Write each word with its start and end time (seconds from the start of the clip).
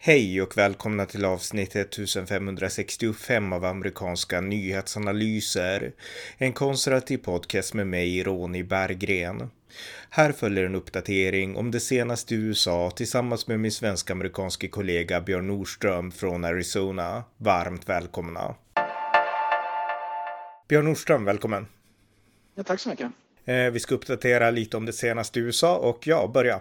Hej 0.00 0.42
och 0.42 0.56
välkomna 0.58 1.06
till 1.06 1.24
avsnitt 1.24 1.76
1565 1.76 3.52
av 3.52 3.64
amerikanska 3.64 4.40
nyhetsanalyser. 4.40 5.92
En 6.36 6.52
konservativ 6.52 7.18
podcast 7.18 7.74
med 7.74 7.86
mig, 7.86 8.22
Ronny 8.22 8.62
Berggren. 8.62 9.50
Här 10.10 10.32
följer 10.32 10.64
en 10.64 10.74
uppdatering 10.74 11.56
om 11.56 11.70
det 11.70 11.80
senaste 11.80 12.34
i 12.34 12.38
USA 12.38 12.90
tillsammans 12.90 13.46
med 13.46 13.60
min 13.60 13.72
svensk-amerikanske 13.72 14.68
kollega 14.68 15.20
Björn 15.20 15.46
Nordström 15.46 16.12
från 16.12 16.44
Arizona. 16.44 17.24
Varmt 17.36 17.88
välkomna. 17.88 18.54
Björn 20.68 20.84
Nordström, 20.84 21.24
välkommen. 21.24 21.66
Ja, 22.54 22.62
tack 22.62 22.80
så 22.80 22.88
mycket. 22.88 23.10
Eh, 23.44 23.70
vi 23.70 23.80
ska 23.80 23.94
uppdatera 23.94 24.50
lite 24.50 24.76
om 24.76 24.86
det 24.86 24.92
senaste 24.92 25.38
i 25.38 25.42
USA 25.42 25.76
och 25.76 26.06
ja, 26.06 26.30
börja. 26.34 26.60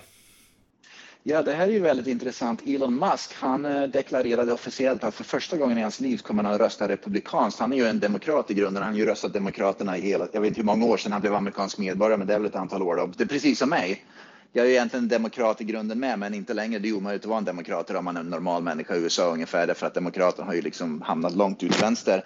Ja, 1.30 1.42
det 1.42 1.54
här 1.54 1.68
är 1.68 1.72
ju 1.72 1.80
väldigt 1.80 2.08
intressant. 2.08 2.62
Elon 2.66 2.96
Musk, 2.96 3.34
han 3.34 3.66
eh, 3.66 3.84
deklarerade 3.84 4.54
officiellt 4.54 5.04
att 5.04 5.16
för 5.16 5.24
första 5.24 5.58
gången 5.58 5.78
i 5.78 5.82
hans 5.82 6.00
liv 6.00 6.18
kommer 6.18 6.44
han 6.44 6.54
att 6.54 6.60
rösta 6.60 6.88
republikanskt. 6.88 7.60
Han 7.60 7.74
är 7.74 7.78
ju 7.78 7.86
en 7.86 8.00
demokrat 8.00 8.52
i 8.52 8.54
grunden. 8.54 8.84
Han 8.84 8.92
har 8.92 9.00
ju 9.00 9.06
röstat 9.06 9.34
Demokraterna 9.34 9.98
i 9.98 10.02
hela, 10.02 10.28
jag 10.32 10.42
vet 10.42 10.48
inte 10.48 10.62
hur 10.62 10.66
många 10.66 10.86
år 10.86 10.98
sedan 10.98 11.12
han 11.12 11.22
blev 11.22 11.36
amerikansk 11.36 11.78
medborgare, 11.78 12.18
men 12.18 12.28
det 12.28 12.34
är 12.34 12.40
väl 12.40 12.48
ett 12.48 12.56
antal 12.56 12.82
år 12.82 12.96
då. 12.96 13.10
Det 13.18 13.24
är 13.24 13.28
precis 13.28 13.60
som 13.60 13.70
mig. 13.70 14.06
Jag 14.54 14.66
är 14.66 14.70
egentligen 14.70 15.08
demokrat 15.08 15.62
i 15.62 15.64
grunden 15.64 16.00
med, 16.00 16.20
men 16.20 16.34
inte 16.34 16.54
längre. 16.54 16.80
Det 16.80 16.90
är 16.90 16.94
omöjligt 16.94 17.22
att 17.22 17.30
vara 17.30 17.38
en 17.38 17.46
demokrat 17.46 17.90
om 17.90 18.06
man 18.06 18.16
är 18.18 18.22
en 18.22 18.30
normal 18.30 18.64
människa 18.64 18.96
i 18.96 19.00
USA 19.00 19.32
ungefär, 19.34 19.68
därför 19.68 19.88
att 19.88 19.94
demokraterna 19.94 20.48
har 20.48 20.54
ju 20.54 20.62
liksom 20.62 21.02
hamnat 21.02 21.36
långt 21.36 21.64
ut 21.64 21.82
vänster. 21.82 22.24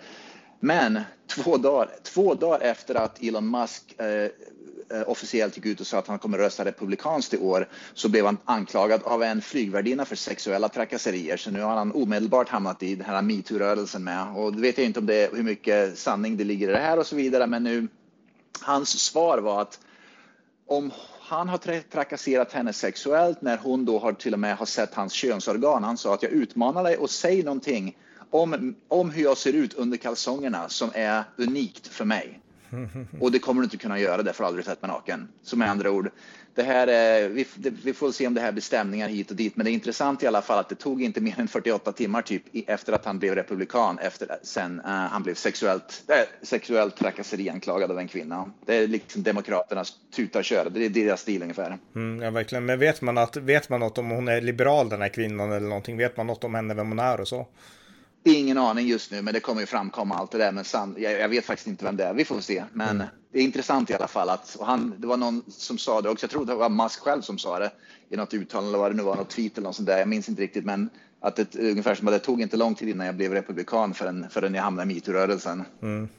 Men 0.64 1.02
två 1.28 1.58
dagar, 1.58 1.90
två 2.04 2.34
dagar 2.34 2.60
efter 2.60 2.96
att 2.96 3.24
Elon 3.24 3.52
Musk 3.52 3.96
eh, 3.98 4.08
eh, 4.98 5.10
officiellt 5.10 5.58
gick 5.58 5.66
ut 5.66 5.80
och 5.80 5.88
sa 5.88 5.98
att 5.98 6.08
han 6.08 6.20
kommer 6.20 6.38
rösta 6.38 6.66
republikanskt 6.66 7.34
i 7.34 7.38
år 7.38 7.68
så 7.94 8.10
blev 8.10 8.26
han 8.26 8.38
anklagad 8.46 9.02
av 9.04 9.24
en 9.24 9.42
flygvärdinna 9.42 10.06
för 10.06 10.16
sexuella 10.16 10.70
trakasserier. 10.70 11.38
Så 11.38 11.52
nu 11.52 11.62
har 11.62 11.76
han 11.76 11.92
omedelbart 11.92 12.50
hamnat 12.50 12.84
i 12.84 12.96
den 12.96 13.06
här 13.06 13.22
metoo-rörelsen 13.22 14.04
med. 14.04 14.36
Och 14.36 14.54
då 14.54 14.60
vet 14.60 14.78
jag 14.78 14.88
inte 14.88 15.00
om 15.00 15.06
det 15.06 15.34
hur 15.34 15.44
mycket 15.44 15.98
sanning 15.98 16.38
det 16.38 16.44
ligger 16.44 16.70
i 16.70 16.72
det 16.72 16.80
här 16.80 17.00
och 17.00 17.08
så 17.08 17.16
vidare. 17.16 17.48
Men 17.48 17.64
nu, 17.64 17.88
hans 18.62 18.90
svar 19.00 19.38
var 19.38 19.62
att 19.62 19.80
om 20.68 20.92
han 21.20 21.50
har 21.50 21.58
trakasserat 21.92 22.54
henne 22.54 22.74
sexuellt 22.74 23.42
när 23.42 23.58
hon 23.58 23.86
då 23.86 24.00
har 24.00 24.14
till 24.14 24.34
och 24.34 24.40
med 24.40 24.58
har 24.58 24.66
sett 24.66 24.94
hans 24.94 25.14
könsorgan. 25.14 25.84
Han 25.84 25.98
sa 25.98 26.14
att 26.14 26.24
jag 26.24 26.32
utmanar 26.32 26.84
dig 26.84 26.98
och 26.98 27.10
säg 27.10 27.44
någonting 27.44 27.98
om, 28.32 28.76
om 28.88 29.10
hur 29.10 29.24
jag 29.24 29.38
ser 29.38 29.54
ut 29.54 29.74
under 29.74 29.98
kalsongerna 29.98 30.70
som 30.70 30.90
är 30.94 31.24
unikt 31.38 31.88
för 31.88 32.06
mig. 32.06 32.40
Och 33.20 33.32
det 33.32 33.40
kommer 33.40 33.62
du 33.62 33.66
inte 33.66 33.78
kunna 33.78 34.00
göra 34.00 34.24
därför 34.24 34.44
aldrig 34.44 34.66
sett 34.66 34.82
mig 34.82 34.92
naken. 34.92 35.28
Så 35.44 35.58
med 35.58 35.70
andra 35.70 35.92
ord, 35.92 36.12
det 36.56 36.64
här 36.64 36.88
är, 36.88 37.30
vi, 37.30 37.48
det, 37.56 37.70
vi, 37.70 37.94
får 37.94 38.12
se 38.12 38.28
om 38.28 38.34
det 38.34 38.42
här 38.42 38.52
blir 38.52 38.62
stämningar 38.62 39.10
hit 39.10 39.30
och 39.30 39.36
dit. 39.36 39.56
Men 39.56 39.66
det 39.66 39.72
är 39.72 39.74
intressant 39.74 40.24
i 40.24 40.28
alla 40.28 40.42
fall 40.42 40.60
att 40.60 40.70
det 40.70 40.76
tog 40.76 41.02
inte 41.02 41.22
mer 41.22 41.40
än 41.40 41.48
48 41.48 41.92
timmar 41.92 42.22
typ 42.22 42.44
efter 42.68 42.94
att 42.94 43.06
han 43.06 43.20
blev 43.20 43.36
republikan 43.36 44.00
efter 44.00 44.38
sen 44.44 44.80
uh, 44.80 44.86
han 44.86 45.24
blev 45.24 45.36
sexuellt, 45.36 46.04
äh, 46.08 46.46
sexuellt 46.48 46.98
trakasserianklagad 46.98 47.92
av 47.92 48.00
en 48.00 48.08
kvinna. 48.08 48.52
Det 48.66 48.76
är 48.76 48.88
liksom 48.88 49.24
demokraternas 49.24 49.94
tuta 50.16 50.40
och 50.40 50.46
köra. 50.46 50.70
Det 50.70 50.86
är 50.86 50.90
deras 50.90 51.22
stil 51.22 51.42
ungefär. 51.42 51.78
Mm, 51.96 52.22
ja, 52.22 52.32
verkligen. 52.32 52.66
Men 52.66 52.80
vet 52.80 53.02
man, 53.02 53.18
att, 53.18 53.38
vet 53.38 53.70
man 53.70 53.80
något 53.80 53.98
om 53.98 54.10
hon 54.10 54.28
är 54.28 54.42
liberal 54.42 54.90
den 54.90 55.02
här 55.02 55.10
kvinnan 55.10 55.52
eller 55.52 55.68
någonting? 55.68 55.98
Vet 55.98 56.18
man 56.18 56.28
något 56.28 56.44
om 56.44 56.56
henne, 56.56 56.74
vem 56.74 56.90
hon 56.90 57.00
är 57.00 57.22
och 57.22 57.28
så? 57.28 57.48
Ingen 58.24 58.58
aning 58.58 58.88
just 58.88 59.12
nu, 59.12 59.22
men 59.22 59.34
det 59.34 59.40
kommer 59.40 59.62
ju 59.62 59.68
framkomma 59.68 60.16
allt 60.16 60.32
det 60.32 60.38
där. 60.38 60.52
Men 60.52 60.64
san, 60.64 60.96
jag, 61.00 61.20
jag, 61.20 61.30
vet 61.30 61.46
faktiskt 61.46 61.68
inte 61.68 61.86
vem 61.86 61.98
det 61.98 62.04
är. 62.04 62.14
Vi 62.14 62.26
får 62.26 62.40
se. 62.40 62.64
Men 62.74 62.90
mm. 62.90 63.08
det 63.32 63.40
är 63.40 63.44
intressant 63.44 63.90
i 63.90 63.94
alla 63.94 64.08
fall 64.08 64.30
att 64.30 64.56
och 64.56 64.66
han, 64.66 64.94
det 64.98 65.08
var 65.08 65.18
någon 65.18 65.44
som 65.48 65.78
sa 65.78 66.02
det 66.02 66.10
också. 66.10 66.24
Jag 66.24 66.32
tror 66.32 66.46
det 66.46 66.56
var 66.56 66.70
Musk 66.70 67.00
själv 67.00 67.22
som 67.22 67.38
sa 67.38 67.60
det 67.60 67.72
i 68.10 68.16
något 68.16 68.34
uttalande 68.34 68.70
eller 68.70 68.80
vad 68.80 68.92
det 68.92 68.98
nu 68.98 69.04
var, 69.04 69.16
något 69.16 69.30
tweet 69.30 69.58
eller 69.58 69.68
något 69.68 69.76
sånt 69.76 69.88
där. 69.88 69.98
Jag 69.98 70.08
minns 70.08 70.30
inte 70.30 70.42
riktigt, 70.42 70.66
men 70.66 70.90
att 71.22 71.36
det 71.36 71.56
ungefär 71.56 71.96
som 71.96 72.08
att 72.08 72.14
det 72.14 72.20
tog 72.20 72.42
inte 72.42 72.58
lång 72.58 72.76
tid 72.76 72.90
innan 72.90 73.06
jag 73.06 73.16
blev 73.16 73.34
republikan 73.34 73.94
förrän, 73.94 74.26
förrän 74.30 74.54
jag 74.54 74.64
hamnade 74.64 74.92
i 74.92 74.96
metoo-rörelsen. 74.96 75.64
Mm, 75.82 76.10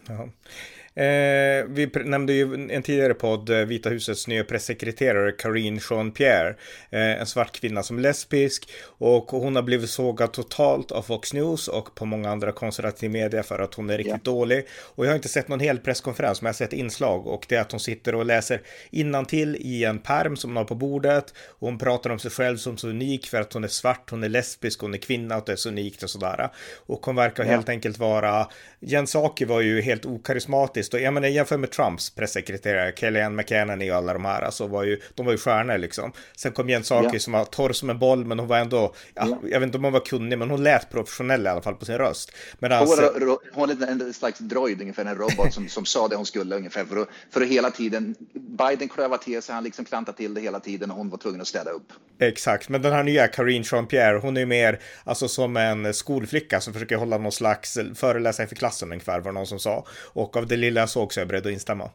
Eh, 0.94 1.64
vi 1.68 1.90
nämnde 2.04 2.32
ju 2.32 2.54
en 2.70 2.82
tidigare 2.82 3.14
podd, 3.14 3.50
eh, 3.50 3.56
Vita 3.56 3.90
husets 3.90 4.28
nya 4.28 4.44
pressekreterare 4.44 5.32
Karine 5.32 5.80
Jean-Pierre. 5.80 6.54
Eh, 6.90 7.20
en 7.20 7.26
svart 7.26 7.60
kvinna 7.60 7.82
som 7.82 7.98
är 7.98 8.02
lesbisk 8.02 8.70
och 8.98 9.30
hon 9.30 9.56
har 9.56 9.62
blivit 9.62 9.90
sågad 9.90 10.32
totalt 10.32 10.92
av 10.92 11.02
Fox 11.02 11.32
News 11.32 11.68
och 11.68 11.94
på 11.94 12.04
många 12.04 12.30
andra 12.30 12.52
konservativa 12.52 13.12
medier 13.12 13.42
för 13.42 13.58
att 13.58 13.74
hon 13.74 13.90
är 13.90 13.98
riktigt 13.98 14.08
yeah. 14.08 14.22
dålig. 14.22 14.66
Och 14.94 15.06
jag 15.06 15.10
har 15.10 15.16
inte 15.16 15.28
sett 15.28 15.48
någon 15.48 15.60
hel 15.60 15.78
presskonferens, 15.78 16.42
men 16.42 16.46
jag 16.46 16.52
har 16.52 16.56
sett 16.56 16.72
inslag 16.72 17.26
och 17.26 17.46
det 17.48 17.56
är 17.56 17.60
att 17.60 17.72
hon 17.72 17.80
sitter 17.80 18.14
och 18.14 18.26
läser 18.26 18.60
innantill 18.90 19.56
i 19.60 19.84
en 19.84 19.98
perm 19.98 20.36
som 20.36 20.50
hon 20.50 20.56
har 20.56 20.64
på 20.64 20.74
bordet. 20.74 21.34
Och 21.48 21.68
hon 21.68 21.78
pratar 21.78 22.10
om 22.10 22.18
sig 22.18 22.30
själv 22.30 22.56
som 22.56 22.76
så 22.76 22.88
unik 22.88 23.26
för 23.26 23.40
att 23.40 23.52
hon 23.52 23.64
är 23.64 23.68
svart, 23.68 24.10
hon 24.10 24.24
är 24.24 24.28
lesbisk, 24.28 24.80
hon 24.80 24.94
är 24.94 24.98
kvinna 24.98 25.36
och 25.36 25.42
det 25.46 25.52
är 25.52 25.56
så 25.56 25.68
unikt 25.68 26.02
och 26.02 26.10
sådär. 26.10 26.50
Och 26.86 27.06
hon 27.06 27.16
verkar 27.16 27.44
yeah. 27.44 27.54
helt 27.54 27.68
enkelt 27.68 27.98
vara, 27.98 28.48
Jens 28.80 29.10
Saki 29.10 29.44
var 29.44 29.60
ju 29.60 29.80
helt 29.80 30.06
okarismatisk 30.06 30.81
faktiskt. 30.82 30.94
Och 30.94 31.00
jag 31.00 31.14
menar 31.14 31.28
jämför 31.28 31.58
med 31.58 31.70
Trumps 31.70 32.10
pressekreterare, 32.10 32.92
Kellyanne 32.96 33.36
McEnany 33.36 33.90
och 33.90 33.96
alla 33.96 34.12
de 34.12 34.24
här, 34.24 34.42
alltså 34.42 34.66
var 34.66 34.84
ju, 34.84 35.00
de 35.14 35.26
var 35.26 35.32
ju 35.32 35.38
stjärnor 35.38 35.78
liksom. 35.78 36.12
Sen 36.36 36.52
kom 36.52 36.68
Jens 36.68 36.86
Saki 36.86 37.08
ja. 37.12 37.18
som 37.18 37.32
var 37.32 37.44
torr 37.44 37.72
som 37.72 37.90
en 37.90 37.98
boll, 37.98 38.24
men 38.24 38.38
hon 38.38 38.48
var 38.48 38.58
ändå, 38.58 38.94
ja, 39.14 39.26
ja. 39.28 39.38
jag 39.42 39.60
vet 39.60 39.66
inte 39.66 39.78
om 39.78 39.84
hon 39.84 39.92
var 39.92 40.00
kunnig, 40.00 40.38
men 40.38 40.50
hon 40.50 40.62
lät 40.62 40.90
professionell 40.90 41.46
i 41.46 41.48
alla 41.48 41.62
fall 41.62 41.74
på 41.74 41.84
sin 41.84 41.98
röst. 41.98 42.32
Men 42.58 42.72
alltså, 42.72 43.12
hon 43.14 43.38
hon 43.52 43.68
var 43.78 43.86
en 43.86 44.14
slags 44.14 44.38
droid, 44.38 44.80
ungefär 44.80 45.04
en 45.04 45.16
robot 45.16 45.54
som, 45.54 45.68
som 45.68 45.84
sa 45.84 46.08
det 46.08 46.16
hon 46.16 46.26
skulle 46.26 46.56
ungefär, 46.56 46.84
för 46.84 46.96
att, 46.96 47.08
för 47.30 47.40
att 47.40 47.48
hela 47.48 47.70
tiden, 47.70 48.14
Biden 48.34 48.88
klövade 48.88 49.22
till 49.22 49.42
sig, 49.42 49.54
han 49.54 49.64
liksom 49.64 49.84
klantade 49.84 50.16
till 50.16 50.34
det 50.34 50.40
hela 50.40 50.60
tiden 50.60 50.90
och 50.90 50.96
hon 50.96 51.10
var 51.10 51.18
tvungen 51.18 51.40
att 51.40 51.48
städa 51.48 51.70
upp. 51.70 51.92
Exakt, 52.18 52.68
men 52.68 52.82
den 52.82 52.92
här 52.92 53.02
nya 53.02 53.28
Karine 53.28 53.64
Jean-Pierre, 53.64 54.18
hon 54.18 54.36
är 54.36 54.46
mer, 54.46 54.80
alltså 55.04 55.28
som 55.28 55.56
en 55.56 55.94
skolflicka 55.94 56.60
som 56.60 56.72
försöker 56.72 56.96
hålla 56.96 57.18
någon 57.18 57.32
slags 57.32 57.78
föreläsning 57.94 58.48
för 58.48 58.56
klassen 58.56 58.92
ungefär, 58.92 59.20
var 59.20 59.32
någon 59.32 59.46
som 59.46 59.58
sa. 59.58 59.86
Och 60.12 60.36
av 60.36 60.46
det 60.46 60.56
lilla 60.56 60.71
jag 60.80 60.88
såg 60.88 61.12
så 61.12 61.20
är 61.20 61.22
jag 61.22 61.28
beredd 61.28 61.46
att 61.46 61.52
instämma. 61.52 61.90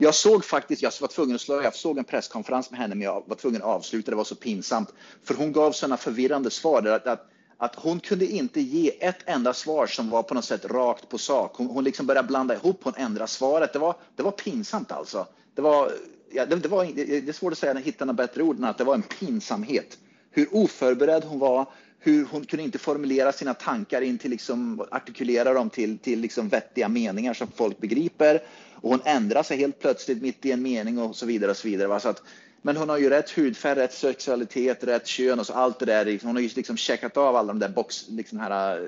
Jag 0.00 0.14
såg 0.14 0.44
faktiskt, 0.44 0.82
jag 0.82 0.92
var 1.00 1.08
tvungen 1.08 1.34
att 1.34 1.40
slå, 1.40 1.62
jag 1.62 1.74
såg 1.74 1.98
en 1.98 2.04
presskonferens 2.04 2.70
med 2.70 2.80
henne 2.80 2.94
men 2.94 3.04
jag 3.04 3.22
var 3.26 3.36
tvungen 3.36 3.62
att 3.62 3.68
avsluta, 3.68 4.10
det 4.10 4.16
var 4.16 4.24
så 4.24 4.34
pinsamt. 4.34 4.94
För 5.24 5.34
hon 5.34 5.52
gav 5.52 5.72
sådana 5.72 5.96
förvirrande 5.96 6.50
svar. 6.50 6.86
Att, 6.86 7.06
att, 7.06 7.26
att 7.56 7.74
hon 7.74 8.00
kunde 8.00 8.26
inte 8.26 8.60
ge 8.60 9.04
ett 9.04 9.18
enda 9.24 9.54
svar 9.54 9.86
som 9.86 10.10
var 10.10 10.22
på 10.22 10.34
något 10.34 10.44
sätt 10.44 10.64
rakt 10.64 11.08
på 11.08 11.18
sak. 11.18 11.56
Hon, 11.56 11.66
hon 11.66 11.84
liksom 11.84 12.06
började 12.06 12.28
blanda 12.28 12.54
ihop, 12.54 12.80
hon 12.82 12.94
ändrade 12.96 13.30
svaret. 13.30 13.72
Det 13.72 13.78
var, 13.78 13.96
det 14.16 14.22
var 14.22 14.30
pinsamt 14.30 14.92
alltså. 14.92 15.26
Det 15.54 15.62
var, 15.62 15.92
ja, 16.30 16.46
det, 16.46 16.56
det, 16.56 16.68
var, 16.68 16.84
det 16.84 17.28
är 17.28 17.32
svårt 17.32 17.52
att 17.52 17.58
säga, 17.58 17.74
hitta 17.74 18.04
några 18.04 18.16
bättre 18.16 18.42
ord 18.42 18.56
än 18.56 18.64
att 18.64 18.78
det 18.78 18.84
var 18.84 18.94
en 18.94 19.02
pinsamhet. 19.02 19.98
Hur 20.30 20.48
oförberedd 20.52 21.24
hon 21.24 21.38
var, 21.38 21.66
hur 22.00 22.24
hon 22.24 22.44
kunde 22.44 22.62
inte 22.64 22.78
formulera 22.78 23.32
sina 23.32 23.54
tankar 23.54 24.02
in 24.02 24.18
till 24.18 24.30
liksom, 24.30 24.86
artikulera 24.90 25.52
dem 25.52 25.70
till, 25.70 25.98
till 25.98 26.20
liksom 26.20 26.48
vettiga 26.48 26.88
meningar 26.88 27.34
som 27.34 27.48
folk 27.56 27.78
begriper. 27.78 28.42
Och 28.74 28.90
hon 28.90 29.00
ändrar 29.04 29.42
sig 29.42 29.56
helt 29.56 29.78
plötsligt 29.80 30.22
mitt 30.22 30.46
i 30.46 30.52
en 30.52 30.62
mening 30.62 30.98
och 30.98 31.16
så 31.16 31.26
vidare. 31.26 31.50
och 31.50 31.56
så 31.56 31.68
vidare. 31.68 32.00
Så 32.00 32.08
att, 32.08 32.22
men 32.62 32.76
hon 32.76 32.88
har 32.88 32.98
ju 32.98 33.10
rätt 33.10 33.30
hudfärg, 33.30 33.78
rätt 33.78 33.92
sexualitet, 33.92 34.84
rätt 34.84 35.06
kön 35.06 35.40
och 35.40 35.46
så 35.46 35.52
allt 35.52 35.78
det 35.78 35.86
där. 35.86 36.18
Hon 36.22 36.36
har 36.36 36.42
ju 36.42 36.48
liksom 36.56 36.76
checkat 36.76 37.16
av 37.16 37.36
alla 37.36 37.48
de 37.48 37.58
där 37.58 37.68
box, 37.68 38.08
liksom 38.08 38.38
här, 38.38 38.80
eh, 38.80 38.86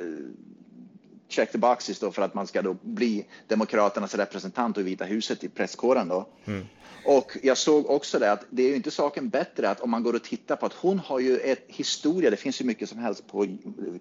check 1.31 1.53
the 1.53 1.59
boxes 1.59 1.99
då 1.99 2.13
för 2.13 2.23
att 2.23 2.35
man 2.35 2.47
ska 2.47 2.63
då 2.63 2.77
bli 2.83 3.27
Demokraternas 3.49 4.15
representant 4.15 4.77
och 4.77 4.81
i 4.81 4.85
Vita 4.85 5.05
huset 5.05 5.45
i 5.45 5.49
presskåren 5.49 6.09
då. 6.09 6.29
Mm. 6.45 6.67
Och 7.05 7.37
jag 7.43 7.59
såg 7.59 7.91
också 7.91 8.19
det 8.19 8.33
att 8.33 8.45
det 8.51 8.63
är 8.63 8.69
ju 8.69 8.77
inte 8.77 8.91
saken 8.91 9.29
bättre 9.29 9.71
att 9.71 9.81
om 9.81 9.91
man 9.91 10.03
går 10.03 10.15
och 10.15 10.23
tittar 10.23 10.57
på 10.57 10.67
att 10.67 10.73
hon 10.73 10.99
har 10.99 11.19
ju 11.19 11.39
ett 11.39 11.65
historia, 11.67 12.31
det 12.31 12.37
finns 12.37 12.61
ju 12.61 12.65
mycket 12.65 12.89
som 12.89 12.99
helst 12.99 13.27
på, 13.27 13.47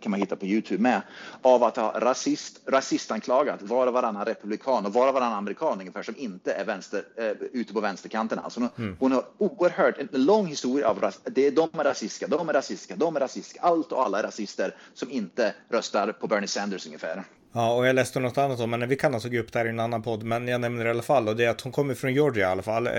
kan 0.02 0.12
man 0.12 0.20
hitta 0.20 0.36
på 0.36 0.46
Youtube 0.46 0.84
med, 0.84 1.02
av 1.42 1.64
att 1.64 1.76
ha 1.76 2.00
rasist, 2.00 2.62
rasistanklagat 2.66 3.62
var 3.62 3.88
och 3.88 3.94
varannan 3.94 4.26
republikan 4.26 4.86
och 4.86 4.94
var 4.94 5.08
och 5.08 5.14
varannan 5.14 5.38
amerikan 5.38 5.80
ungefär 5.80 6.04
som 6.04 6.16
inte 6.18 6.54
är 6.54 6.66
vänster, 6.66 7.04
äh, 7.16 7.32
ute 7.52 7.74
på 7.74 7.80
vänsterkanten. 7.80 8.40
Alltså 8.40 8.60
hon, 8.60 8.70
mm. 8.78 8.98
hon 9.00 9.12
har 9.12 9.26
oerhört, 9.38 9.98
en 9.98 10.26
lång 10.26 10.48
historia 10.48 10.90
av 10.90 11.00
ras, 11.00 11.20
det, 11.24 11.50
de 11.50 11.70
är 11.74 11.84
rasistiska, 11.84 12.28
de 12.28 12.50
är 12.50 12.54
rasistiska, 12.54 12.96
de 12.96 13.16
är 13.16 13.20
rasistiska, 13.20 13.62
allt 13.62 13.92
och 13.92 14.06
alla 14.06 14.20
är 14.20 14.24
rasister 14.24 14.76
som 14.94 15.12
inte 15.12 15.54
röstar 15.70 16.12
på 16.12 16.28
Bernie 16.28 16.48
Sanders 16.48 16.86
ungefär. 16.86 17.19
Ja, 17.54 17.74
och 17.74 17.88
jag 17.88 17.96
läste 17.96 18.20
något 18.20 18.38
annat 18.38 18.60
om 18.60 18.72
henne. 18.72 18.86
Vi 18.86 18.96
kan 18.96 19.14
alltså 19.14 19.30
gå 19.30 19.40
upp 19.40 19.54
där 19.54 19.66
i 19.66 19.70
en 19.70 19.80
annan 19.80 20.02
podd, 20.02 20.24
men 20.24 20.48
jag 20.48 20.62
nämner 20.62 20.84
det 20.84 20.88
i 20.88 20.92
alla 20.92 21.02
fall. 21.02 21.28
Och 21.28 21.36
det 21.36 21.46
är 21.46 21.50
att 21.50 21.62
hon 21.62 21.72
kommer 21.72 21.94
från 21.94 22.14
Georgia 22.14 22.48
i 22.48 22.52
alla 22.52 22.62
fall, 22.62 22.88
eh, 22.88 22.94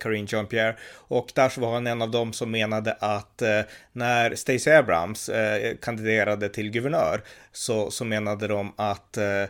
Karine 0.00 0.26
Jean-Pierre. 0.26 0.76
Och 0.94 1.32
där 1.34 1.48
så 1.48 1.60
var 1.60 1.72
hon 1.72 1.86
en 1.86 2.02
av 2.02 2.10
dem 2.10 2.32
som 2.32 2.50
menade 2.50 2.92
att 3.00 3.42
eh, 3.42 3.60
när 3.92 4.34
Stacey 4.34 4.72
Abrams 4.72 5.28
eh, 5.28 5.76
kandiderade 5.76 6.48
till 6.48 6.70
guvernör 6.70 7.22
så, 7.52 7.90
så 7.90 8.04
menade 8.04 8.48
de 8.48 8.72
att 8.76 9.16
eh, 9.16 9.44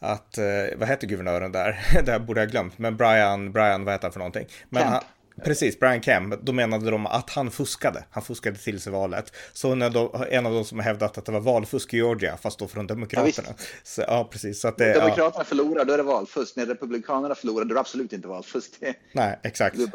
att, 0.00 0.38
eh, 0.38 0.44
vad 0.76 0.88
heter 0.88 1.06
guvernören 1.06 1.52
där? 1.52 1.78
det 2.04 2.12
här 2.12 2.18
borde 2.18 2.40
jag 2.40 2.50
glömt, 2.50 2.78
men 2.78 2.96
Brian, 2.96 3.52
Brian, 3.52 3.84
vad 3.84 3.94
heter 3.94 4.04
han 4.04 4.12
för 4.12 4.18
någonting? 4.18 4.46
Men 4.68 4.82
han, 4.82 5.02
Precis, 5.44 5.78
Brian 5.80 6.02
Kemp, 6.02 6.34
då 6.42 6.52
menade 6.52 6.90
de 6.90 7.06
att 7.06 7.30
han 7.30 7.50
fuskade. 7.50 8.04
Han 8.10 8.22
fuskade 8.22 8.56
till 8.56 8.80
sig 8.80 8.92
valet. 8.92 9.32
Så 9.52 9.72
är 9.72 9.90
då 9.90 10.26
en 10.30 10.46
av 10.46 10.52
de 10.52 10.64
som 10.64 10.78
har 10.78 10.84
hävdat 10.84 11.18
att 11.18 11.24
det 11.24 11.32
var 11.32 11.40
valfusk 11.40 11.94
i 11.94 11.96
Georgia, 11.96 12.36
fast 12.36 12.58
då 12.58 12.68
från 12.68 12.86
Demokraterna. 12.86 13.48
Ja, 13.48 13.64
så, 13.82 14.00
ja 14.00 14.28
precis. 14.32 14.60
Så 14.60 14.68
att 14.68 14.78
det, 14.78 14.92
Demokraterna 14.92 15.32
ja. 15.38 15.44
förlorar, 15.44 15.84
då 15.84 15.92
är 15.92 15.96
det 15.96 16.02
valfusk. 16.02 16.56
När 16.56 16.66
Republikanerna 16.66 17.34
förlorar, 17.34 17.64
då 17.64 17.70
är 17.70 17.74
det 17.74 17.80
absolut 17.80 18.12
inte 18.12 18.28
valfusk. 18.28 18.70
Nej, 19.12 19.38
exakt. 19.42 19.76
Det 19.76 19.82
är 19.82 19.86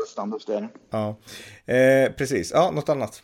Ja, 0.90 1.18
eh, 1.74 2.12
precis. 2.12 2.51
Ja, 2.51 2.72
något 2.72 2.90
annat? 2.90 3.24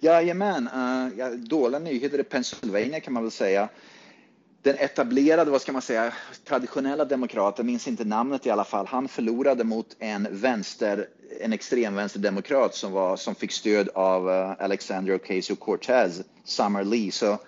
Jajamän, 0.00 0.68
uh, 0.74 1.18
ja, 1.18 1.30
dåliga 1.30 1.78
nyheter 1.78 2.20
i 2.20 2.24
Pennsylvania 2.24 3.00
kan 3.00 3.12
man 3.12 3.22
väl 3.22 3.32
säga. 3.32 3.68
Den 4.62 4.76
etablerade, 4.78 5.50
vad 5.50 5.60
ska 5.60 5.72
man 5.72 5.82
säga, 5.82 6.12
traditionella 6.44 7.04
demokraten, 7.04 7.66
minns 7.66 7.88
inte 7.88 8.04
namnet 8.04 8.46
i 8.46 8.50
alla 8.50 8.64
fall, 8.64 8.86
han 8.86 9.08
förlorade 9.08 9.64
mot 9.64 9.96
en 9.98 10.28
vänster, 10.30 11.06
en 11.40 11.52
extremvänsterdemokrat 11.52 12.74
som, 12.74 12.92
var, 12.92 13.16
som 13.16 13.34
fick 13.34 13.52
stöd 13.52 13.88
av 13.88 14.30
eh, 14.30 14.50
uh, 14.50 14.56
Alexandria 14.58 15.16
Ocasio-Cortez, 15.16 16.22
Summer 16.44 16.84
Lee. 16.84 17.12
Så 17.12 17.38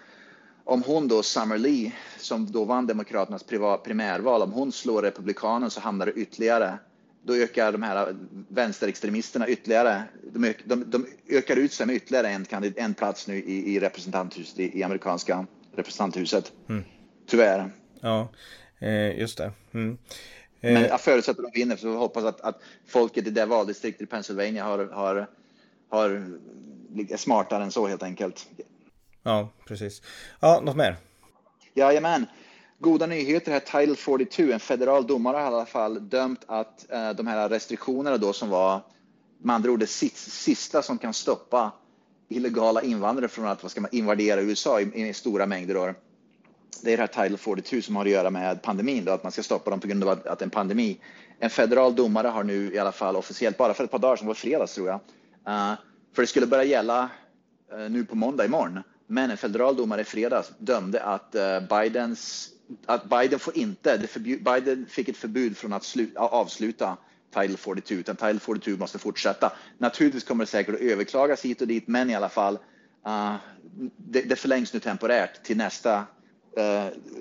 om 0.64 0.82
hon 0.82 1.08
då, 1.08 1.22
Summer 1.22 1.58
Lee, 1.58 1.92
som 2.18 2.52
då 2.52 2.64
vann 2.64 2.86
Demokraternas 2.86 3.44
primärval, 3.84 4.42
om 4.42 4.52
hon 4.52 4.72
slår 4.72 5.02
Republikanen 5.02 5.70
så 5.70 5.80
hamnar 5.80 6.06
det 6.06 6.12
ytterligare 6.12 6.78
då 7.22 7.34
ökar 7.34 7.72
de 7.72 7.82
här 7.82 8.08
eh, 8.08 8.14
vänsterextremisterna 8.48 9.48
ytterligare. 9.48 10.02
De, 10.32 10.44
ök, 10.44 10.58
de, 10.64 10.90
de 10.90 11.06
ökar 11.28 11.56
ut 11.56 11.72
sig 11.72 11.86
med 11.86 11.96
ytterligare 11.96 12.28
en, 12.28 12.46
en 12.76 12.94
plats 12.94 13.26
nu 13.28 13.36
i, 13.36 13.74
i 13.74 13.80
representanthuset, 13.80 14.58
i, 14.58 14.78
i 14.78 14.82
amerikanska 14.82 15.46
representanthuset. 15.74 16.52
Mm. 16.68 16.84
Tyvärr. 17.30 17.70
Ja, 18.00 18.28
eh, 18.78 19.18
just 19.18 19.38
det. 19.38 19.52
Mm. 19.74 19.98
Eh. 20.60 20.72
Men 20.72 20.82
jag 20.82 21.00
förutsätter 21.00 21.42
att 21.42 21.52
de 21.52 21.60
vinner, 21.60 21.76
så 21.76 21.86
jag 21.86 21.98
hoppas 21.98 22.24
att, 22.24 22.40
att 22.40 22.60
folket 22.86 23.26
i 23.26 23.30
det 23.30 23.46
valdistriktet 23.46 24.02
i 24.02 24.06
Pennsylvania 24.06 24.64
har, 24.64 24.78
har, 24.78 25.26
har, 25.88 26.10
är 27.10 27.16
smartare 27.16 27.62
än 27.62 27.72
så 27.72 27.86
helt 27.86 28.02
enkelt. 28.02 28.46
Ja, 29.22 29.52
precis. 29.66 30.02
Ja, 30.40 30.60
något 30.60 30.76
mer? 30.76 30.96
Jajamän 31.74 32.26
goda 32.80 33.06
nyheter 33.06 33.52
här. 33.52 33.60
Title 33.60 33.96
42, 33.96 34.42
en 34.42 34.60
federal 34.60 35.06
domare 35.06 35.36
har 35.36 35.42
i 35.42 35.46
alla 35.46 35.66
fall 35.66 36.08
dömt 36.08 36.44
att 36.46 36.92
eh, 36.92 37.10
de 37.10 37.26
här 37.26 37.48
restriktionerna 37.48 38.16
då 38.16 38.32
som 38.32 38.48
var 38.48 38.80
med 39.38 39.54
andra 39.54 39.70
ord 39.70 39.80
det 39.80 39.86
sista 39.86 40.82
som 40.82 40.98
kan 40.98 41.14
stoppa 41.14 41.72
illegala 42.28 42.82
invandrare 42.82 43.28
från 43.28 43.46
att 43.46 43.62
vad 43.62 43.70
ska 43.70 43.80
man, 43.80 43.90
invadera 43.94 44.40
USA 44.40 44.80
i, 44.80 45.08
i 45.08 45.14
stora 45.14 45.46
mängder. 45.46 45.74
Då. 45.74 45.94
Det 46.82 46.92
är 46.92 46.96
det 46.96 47.02
här 47.02 47.24
Title 47.24 47.36
42 47.36 47.82
som 47.82 47.96
har 47.96 48.04
att 48.04 48.10
göra 48.10 48.30
med 48.30 48.62
pandemin, 48.62 49.04
då, 49.04 49.12
att 49.12 49.22
man 49.22 49.32
ska 49.32 49.42
stoppa 49.42 49.70
dem 49.70 49.80
på 49.80 49.86
grund 49.86 50.04
av 50.04 50.08
att, 50.08 50.24
det 50.24 50.30
är 50.30 50.42
en 50.42 50.50
pandemi. 50.50 51.00
En 51.38 51.50
federal 51.50 51.94
domare 51.94 52.28
har 52.28 52.44
nu 52.44 52.74
i 52.74 52.78
alla 52.78 52.92
fall 52.92 53.16
officiellt, 53.16 53.56
bara 53.56 53.74
för 53.74 53.84
ett 53.84 53.90
par 53.90 53.98
dagar 53.98 54.16
som 54.16 54.26
var 54.26 54.34
fredags 54.34 54.74
tror 54.74 54.88
jag, 54.88 55.00
uh, 55.48 55.74
för 56.14 56.22
det 56.22 56.26
skulle 56.26 56.46
börja 56.46 56.64
gälla 56.64 57.10
uh, 57.72 57.90
nu 57.90 58.04
på 58.04 58.16
måndag 58.16 58.44
imorgon. 58.44 58.82
Men 59.06 59.30
en 59.30 59.36
federal 59.36 59.76
domare 59.76 60.00
i 60.00 60.04
fredags 60.04 60.52
dömde 60.58 61.02
att 61.02 61.34
uh, 61.34 61.80
Bidens 61.80 62.50
att 62.86 63.04
Biden 63.04 63.38
får 63.38 63.56
inte, 63.56 64.08
Biden 64.40 64.86
fick 64.88 65.08
ett 65.08 65.16
förbud 65.16 65.56
från 65.56 65.72
att 65.72 65.84
sluta, 65.84 66.20
avsluta 66.20 66.96
Title 67.34 67.56
42, 67.56 67.94
utan 67.94 68.16
Title 68.16 68.38
42 68.38 68.70
måste 68.70 68.98
fortsätta. 68.98 69.52
Naturligtvis 69.78 70.24
kommer 70.24 70.44
det 70.44 70.50
säkert 70.50 70.74
att 70.74 70.80
överklagas 70.80 71.44
hit 71.44 71.60
och 71.60 71.68
dit, 71.68 71.88
men 71.88 72.10
i 72.10 72.14
alla 72.14 72.28
fall, 72.28 72.58
uh, 73.06 73.34
det, 73.96 74.22
det 74.22 74.36
förlängs 74.36 74.72
nu 74.72 74.80
temporärt 74.80 75.42
till 75.42 75.56
nästa 75.56 76.04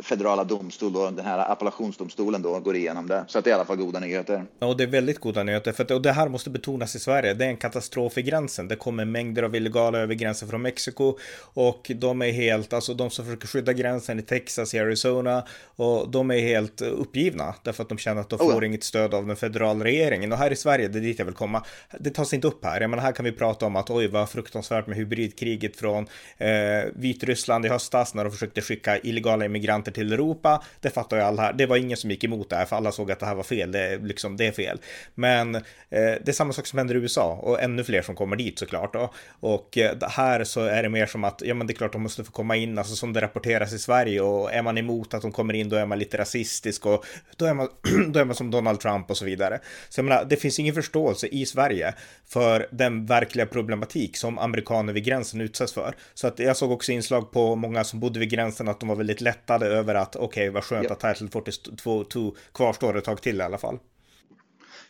federala 0.03 0.43
domstol 0.43 0.95
och 0.95 1.13
den 1.13 1.25
här 1.25 1.51
appellationsdomstolen 1.51 2.41
då 2.41 2.59
går 2.59 2.75
igenom 2.75 3.07
det. 3.07 3.25
Så 3.27 3.39
att 3.39 3.45
det 3.45 3.49
är 3.49 3.51
i 3.51 3.55
alla 3.55 3.65
fall 3.65 3.77
goda 3.77 3.99
nyheter. 3.99 4.45
Ja, 4.59 4.67
och 4.67 4.77
det 4.77 4.83
är 4.83 4.87
väldigt 4.87 5.19
goda 5.19 5.43
nyheter. 5.43 5.71
För 5.71 5.83
att, 5.83 5.91
och 5.91 6.01
det 6.01 6.11
här 6.11 6.29
måste 6.29 6.49
betonas 6.49 6.95
i 6.95 6.99
Sverige. 6.99 7.33
Det 7.33 7.45
är 7.45 7.49
en 7.49 7.57
katastrof 7.57 8.17
i 8.17 8.21
gränsen. 8.21 8.67
Det 8.67 8.75
kommer 8.75 9.05
mängder 9.05 9.43
av 9.43 9.55
illegala 9.55 9.97
över 9.97 10.13
gränsen 10.13 10.49
från 10.49 10.61
Mexiko 10.61 11.17
och 11.53 11.91
de 11.95 12.21
är 12.21 12.31
helt, 12.31 12.73
alltså 12.73 12.93
de 12.93 13.09
som 13.09 13.25
försöker 13.25 13.47
skydda 13.47 13.73
gränsen 13.73 14.19
i 14.19 14.21
Texas, 14.21 14.73
i 14.73 14.79
Arizona 14.79 15.45
och 15.75 16.09
de 16.11 16.31
är 16.31 16.39
helt 16.39 16.81
uppgivna 16.81 17.55
därför 17.63 17.83
att 17.83 17.89
de 17.89 17.97
känner 17.97 18.21
att 18.21 18.29
de 18.29 18.39
får 18.39 18.61
oh 18.61 18.65
inget 18.65 18.83
stöd 18.83 19.13
av 19.13 19.27
den 19.27 19.35
federala 19.35 19.83
regeringen. 19.83 20.31
Och 20.31 20.37
här 20.37 20.51
i 20.51 20.55
Sverige, 20.55 20.87
det 20.87 20.99
är 20.99 21.01
dit 21.01 21.19
jag 21.19 21.25
vill 21.25 21.35
komma. 21.35 21.65
Det 21.99 22.09
tas 22.09 22.33
inte 22.33 22.47
upp 22.47 22.65
här. 22.65 22.81
Jag 22.81 22.89
menar, 22.89 23.03
här 23.03 23.11
kan 23.11 23.25
vi 23.25 23.31
prata 23.31 23.65
om 23.65 23.75
att 23.75 23.89
oj, 23.89 24.07
vad 24.07 24.29
fruktansvärt 24.29 24.87
med 24.87 24.97
hybridkriget 24.97 25.77
från 25.77 26.07
eh, 26.37 26.49
Vitryssland 26.95 27.65
i 27.65 27.69
höstas 27.69 28.13
när 28.13 28.23
de 28.23 28.31
försökte 28.31 28.61
skicka 28.61 28.97
illegala 28.97 29.18
illegala 29.19 29.45
immigranter 29.45 29.91
till 29.91 30.13
Europa. 30.13 30.63
Det 30.81 30.89
fattar 30.89 31.17
ju 31.17 31.23
alla 31.23 31.41
här. 31.41 31.53
Det 31.53 31.65
var 31.65 31.77
ingen 31.77 31.97
som 31.97 32.11
gick 32.11 32.23
emot 32.23 32.49
det 32.49 32.55
här 32.55 32.65
för 32.65 32.75
alla 32.75 32.91
såg 32.91 33.11
att 33.11 33.19
det 33.19 33.25
här 33.25 33.35
var 33.35 33.43
fel. 33.43 33.71
Det, 33.71 33.97
liksom, 33.97 34.37
det 34.37 34.47
är 34.47 34.51
fel. 34.51 34.79
Men 35.15 35.55
eh, 35.55 35.61
det 35.91 36.27
är 36.27 36.31
samma 36.31 36.53
sak 36.53 36.67
som 36.67 36.79
händer 36.79 36.95
i 36.95 36.97
USA 36.97 37.39
och 37.41 37.61
ännu 37.61 37.83
fler 37.83 38.01
som 38.01 38.15
kommer 38.15 38.35
dit 38.35 38.59
såklart. 38.59 38.93
Då. 38.93 39.13
Och 39.39 39.77
eh, 39.77 39.97
här 40.01 40.43
så 40.43 40.61
är 40.61 40.83
det 40.83 40.89
mer 40.89 41.05
som 41.05 41.23
att 41.23 41.41
ja, 41.45 41.53
men 41.53 41.67
det 41.67 41.73
är 41.73 41.75
klart 41.75 41.93
de 41.93 42.03
måste 42.03 42.23
få 42.23 42.31
komma 42.31 42.55
in, 42.55 42.77
alltså 42.77 42.95
som 42.95 43.13
det 43.13 43.21
rapporteras 43.21 43.73
i 43.73 43.79
Sverige 43.79 44.21
och 44.21 44.53
är 44.53 44.61
man 44.61 44.77
emot 44.77 45.13
att 45.13 45.21
de 45.21 45.31
kommer 45.31 45.53
in 45.53 45.69
då 45.69 45.75
är 45.75 45.85
man 45.85 45.99
lite 45.99 46.17
rasistisk 46.17 46.85
och 46.85 47.05
då 47.37 47.45
är 47.45 47.53
man, 47.53 47.69
då 48.11 48.19
är 48.19 48.25
man 48.25 48.35
som 48.35 48.51
Donald 48.51 48.79
Trump 48.79 49.09
och 49.09 49.17
så 49.17 49.25
vidare. 49.25 49.59
Så 49.89 49.99
jag 49.99 50.05
menar, 50.05 50.25
det 50.25 50.35
finns 50.35 50.59
ingen 50.59 50.75
förståelse 50.75 51.27
i 51.27 51.45
Sverige 51.45 51.93
för 52.27 52.67
den 52.71 53.05
verkliga 53.05 53.45
problematik 53.45 54.17
som 54.17 54.39
amerikaner 54.39 54.93
vid 54.93 55.03
gränsen 55.03 55.41
utsätts 55.41 55.73
för. 55.73 55.95
Så 56.13 56.27
att 56.27 56.39
jag 56.39 56.57
såg 56.57 56.71
också 56.71 56.91
inslag 56.91 57.31
på 57.31 57.55
många 57.55 57.83
som 57.83 57.99
bodde 57.99 58.19
vid 58.19 58.29
gränsen 58.29 58.67
att 58.67 58.79
de 58.79 58.89
var 58.89 58.95
väldigt 58.95 59.08
lättade 59.17 59.67
över 59.67 59.95
att 59.95 60.15
okej, 60.15 60.25
okay, 60.25 60.49
vad 60.49 60.63
skönt 60.63 60.83
yep. 60.83 60.91
att 60.91 60.99
Title 60.99 61.27
42 61.31 62.35
kvarstår 62.53 62.97
ett 62.97 63.03
tag 63.03 63.21
till 63.21 63.37
i 63.37 63.41
alla 63.41 63.57
fall. 63.57 63.79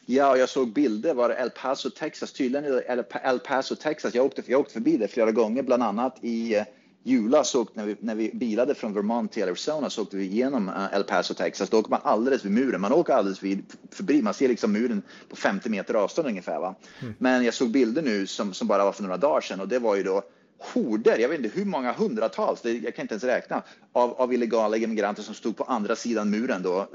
Ja, 0.05 0.37
jag 0.37 0.49
såg 0.49 0.73
bilder, 0.73 1.13
var 1.13 1.29
det 1.29 1.35
El 1.35 1.49
Paso, 1.49 1.89
Texas, 1.89 2.33
tydligen 2.33 2.81
El 3.23 3.39
Paso, 3.39 3.75
Texas. 3.75 4.15
Jag 4.15 4.25
åkte, 4.25 4.43
jag 4.45 4.59
åkte 4.59 4.73
förbi 4.73 4.97
det 4.97 5.07
flera 5.07 5.31
gånger, 5.31 5.63
bland 5.63 5.83
annat 5.83 6.17
i 6.21 6.57
uh, 6.57 6.63
julas 7.03 7.55
när 7.73 7.85
vi, 7.85 7.95
när 7.99 8.15
vi 8.15 8.31
bilade 8.33 8.75
från 8.75 8.93
Vermont 8.93 9.31
till 9.31 9.43
Arizona 9.43 9.89
så 9.89 10.01
åkte 10.01 10.17
vi 10.17 10.23
igenom 10.23 10.69
uh, 10.69 10.93
El 10.93 11.03
Paso, 11.03 11.33
Texas. 11.33 11.69
Då 11.69 11.79
åker 11.79 11.89
man 11.89 11.99
alldeles 12.03 12.45
vid 12.45 12.51
muren. 12.51 12.81
Man 12.81 12.93
åker 12.93 13.13
alldeles 13.13 13.43
vid, 13.43 13.63
förbi, 13.91 14.21
man 14.21 14.33
ser 14.33 14.47
liksom 14.47 14.71
muren 14.71 15.01
på 15.29 15.35
50 15.35 15.69
meter 15.69 15.93
avstånd 15.93 16.27
ungefär. 16.27 16.59
Va? 16.59 16.75
Mm. 17.01 17.13
Men 17.17 17.43
jag 17.43 17.53
såg 17.53 17.71
bilder 17.71 18.01
nu 18.01 18.27
som, 18.27 18.53
som 18.53 18.67
bara 18.67 18.83
var 18.83 18.91
för 18.91 19.03
några 19.03 19.17
dagar 19.17 19.41
sedan 19.41 19.59
och 19.59 19.67
det 19.67 19.79
var 19.79 19.95
ju 19.95 20.03
då 20.03 20.23
horder, 20.59 21.17
jag 21.17 21.29
vet 21.29 21.39
inte 21.39 21.59
hur 21.59 21.65
många 21.65 21.93
hundratals, 21.93 22.61
det, 22.61 22.71
jag 22.71 22.95
kan 22.95 23.03
inte 23.03 23.13
ens 23.13 23.23
räkna, 23.23 23.63
av, 23.93 24.13
av 24.13 24.33
illegala 24.33 24.77
immigranter 24.77 25.23
som 25.23 25.33
stod 25.33 25.57
på 25.57 25.63
andra 25.63 25.95
sidan 25.95 26.29
muren 26.29 26.61
då, 26.63 26.79
eh, 26.79 26.85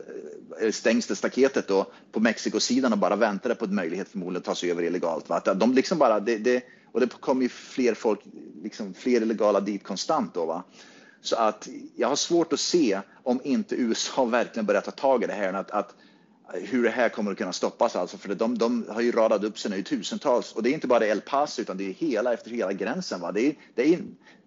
det 0.61 0.73
stängselstaketet 0.73 1.69
då, 1.69 1.87
på 2.13 2.21
Mexikosidan 2.21 2.93
och 2.93 2.99
bara 2.99 3.17
väntade 3.17 3.55
på 3.55 3.65
en 3.65 3.75
möjlighet 3.75 4.09
förmodligen 4.09 4.41
att 4.41 4.45
ta 4.45 4.55
sig 4.55 4.71
över 4.71 4.83
illegalt. 4.83 5.29
Va? 5.29 5.41
De 5.41 5.73
liksom 5.73 5.99
bara, 5.99 6.21
det, 6.21 6.39
det, 6.39 6.65
och 6.93 7.01
det 7.01 7.09
kom 7.21 7.43
ju 7.43 7.49
fler 7.49 7.95
folk, 7.95 8.21
liksom 8.63 8.95
fler 8.95 9.21
illegala 9.21 9.61
dit 9.61 9.85
konstant 9.85 10.35
då. 10.35 10.47
Va? 10.47 10.65
Så 11.23 11.37
att 11.37 11.69
jag 11.97 12.09
har 12.09 12.17
svårt 12.17 12.53
att 12.53 12.61
se 12.61 13.01
om 13.23 13.41
inte 13.45 13.75
USA 13.75 14.25
verkligen 14.31 14.67
börjar 14.67 14.81
ta 14.81 14.91
tag 14.91 15.25
i 15.25 15.27
det 15.27 15.33
här, 15.33 15.53
att, 15.53 15.71
att 15.71 15.95
hur 16.53 16.83
det 16.83 16.91
här 16.91 17.09
kommer 17.09 17.33
att 17.33 17.39
kunna 17.39 17.53
stoppas 17.53 17.97
alltså, 17.97 18.19
för 18.19 18.35
de, 18.35 18.59
de 18.59 18.85
har 18.89 19.01
ju 19.01 19.13
radat 19.13 19.45
upp 19.45 19.59
sig 19.59 19.71
nu 19.71 19.77
i 19.77 19.83
tusentals 19.83 20.53
och 20.53 20.63
det 20.63 20.71
är 20.71 20.75
inte 20.75 20.87
bara 20.87 21.07
El 21.07 21.21
Paso 21.21 21.63
utan 21.63 21.77
det 21.77 21.89
är 21.89 21.93
hela 21.93 22.33
efter 22.33 22.51
hela 22.51 22.73
gränsen. 22.73 23.21
Va? 23.21 23.33
Det 23.33 23.47
är, 23.47 23.55
det 23.75 23.95
är, 23.95 24.01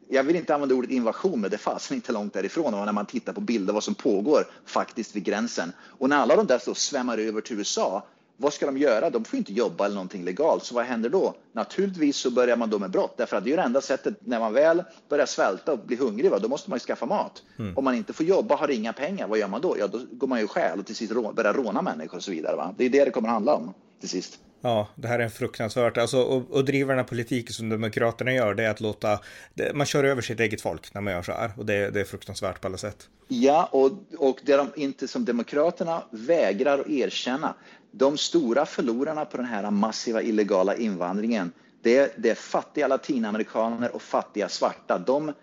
jag 0.09 0.23
vill 0.23 0.35
inte 0.35 0.53
använda 0.53 0.75
ordet 0.75 0.91
invasion, 0.91 1.41
men 1.41 1.49
det 1.49 1.55
är 1.55 1.59
fasen 1.59 1.95
inte 1.95 2.11
långt 2.11 2.33
därifrån 2.33 2.73
och 2.73 2.85
när 2.85 2.93
man 2.93 3.05
tittar 3.05 3.33
på 3.33 3.41
bilder 3.41 3.73
vad 3.73 3.83
som 3.83 3.95
pågår 3.95 4.47
faktiskt 4.65 5.15
vid 5.15 5.23
gränsen. 5.23 5.71
Och 5.79 6.09
när 6.09 6.17
alla 6.17 6.35
de 6.35 6.47
där 6.47 6.59
så 6.59 6.75
svämmar 6.75 7.17
över 7.17 7.41
till 7.41 7.57
USA 7.57 8.07
vad 8.37 8.53
ska 8.53 8.65
de 8.65 8.77
göra? 8.77 9.09
De 9.09 9.25
får 9.25 9.37
inte 9.37 9.53
jobba 9.53 9.85
eller 9.85 9.95
någonting 9.95 10.23
legalt. 10.23 10.63
Så 10.63 10.75
vad 10.75 10.85
händer 10.85 11.09
då? 11.09 11.35
Naturligtvis 11.51 12.17
så 12.17 12.31
börjar 12.31 12.57
man 12.57 12.69
då 12.69 12.79
med 12.79 12.91
brott, 12.91 13.17
därför 13.17 13.37
att 13.37 13.43
det 13.43 13.53
är 13.53 13.57
det 13.57 13.63
enda 13.63 13.81
sättet 13.81 14.13
när 14.19 14.39
man 14.39 14.53
väl 14.53 14.83
börjar 15.09 15.25
svälta 15.25 15.71
och 15.73 15.79
blir 15.79 15.97
hungrig, 15.97 16.31
va? 16.31 16.39
då 16.39 16.47
måste 16.47 16.69
man 16.69 16.77
ju 16.77 16.79
skaffa 16.79 17.05
mat. 17.05 17.43
Mm. 17.59 17.77
Om 17.77 17.83
man 17.83 17.95
inte 17.95 18.13
får 18.13 18.25
jobba, 18.25 18.55
har 18.55 18.71
inga 18.71 18.93
pengar, 18.93 19.27
vad 19.27 19.39
gör 19.39 19.47
man 19.47 19.61
då? 19.61 19.75
Ja, 19.79 19.87
då 19.87 19.99
går 20.11 20.27
man 20.27 20.39
ju 20.39 20.47
själv 20.47 20.79
och 20.79 20.85
till 20.85 20.95
sist 20.95 21.13
börjar 21.35 21.53
råna 21.53 21.81
människor 21.81 22.17
och 22.17 22.23
så 22.23 22.31
vidare. 22.31 22.55
Va? 22.55 22.73
Det 22.77 22.85
är 22.85 22.89
det 22.89 23.05
det 23.05 23.11
kommer 23.11 23.27
att 23.27 23.33
handla 23.33 23.53
om 23.53 23.73
till 23.99 24.09
sist. 24.09 24.39
Ja, 24.61 24.87
det 24.95 25.07
här 25.07 25.19
är 25.19 25.23
en 25.23 25.31
fruktansvärt, 25.31 25.97
alltså 25.97 26.21
och, 26.21 26.51
och 26.51 26.65
driva 26.65 26.89
den 26.89 26.97
här 26.97 27.05
politiken 27.05 27.53
som 27.53 27.69
Demokraterna 27.69 28.33
gör, 28.33 28.53
det 28.53 28.63
är 28.63 28.69
att 28.69 28.81
låta, 28.81 29.19
det, 29.53 29.73
man 29.75 29.85
kör 29.85 30.03
över 30.03 30.21
sitt 30.21 30.39
eget 30.39 30.61
folk 30.61 30.93
när 30.93 31.01
man 31.01 31.13
gör 31.13 31.21
så 31.21 31.31
här 31.31 31.51
och 31.57 31.65
det, 31.65 31.89
det 31.89 31.99
är 31.99 32.05
fruktansvärt 32.05 32.61
på 32.61 32.67
alla 32.67 32.77
sätt. 32.77 33.09
Ja, 33.27 33.69
och, 33.71 33.91
och 34.17 34.39
det 34.43 34.55
de 34.55 34.69
inte 34.75 35.07
som 35.07 35.25
Demokraterna 35.25 36.03
vägrar 36.11 36.79
att 36.79 36.87
erkänna, 36.87 37.53
de 37.91 38.17
stora 38.17 38.65
förlorarna 38.65 39.25
på 39.25 39.37
den 39.37 39.45
här 39.45 39.71
massiva 39.71 40.21
illegala 40.21 40.75
invandringen, 40.75 41.51
det 41.81 41.97
är, 41.97 42.09
det 42.17 42.29
är 42.29 42.35
fattiga 42.35 42.87
latinamerikaner 42.87 43.95
och 43.95 44.01
fattiga 44.01 44.49
svarta. 44.49 44.97
De 44.97 45.33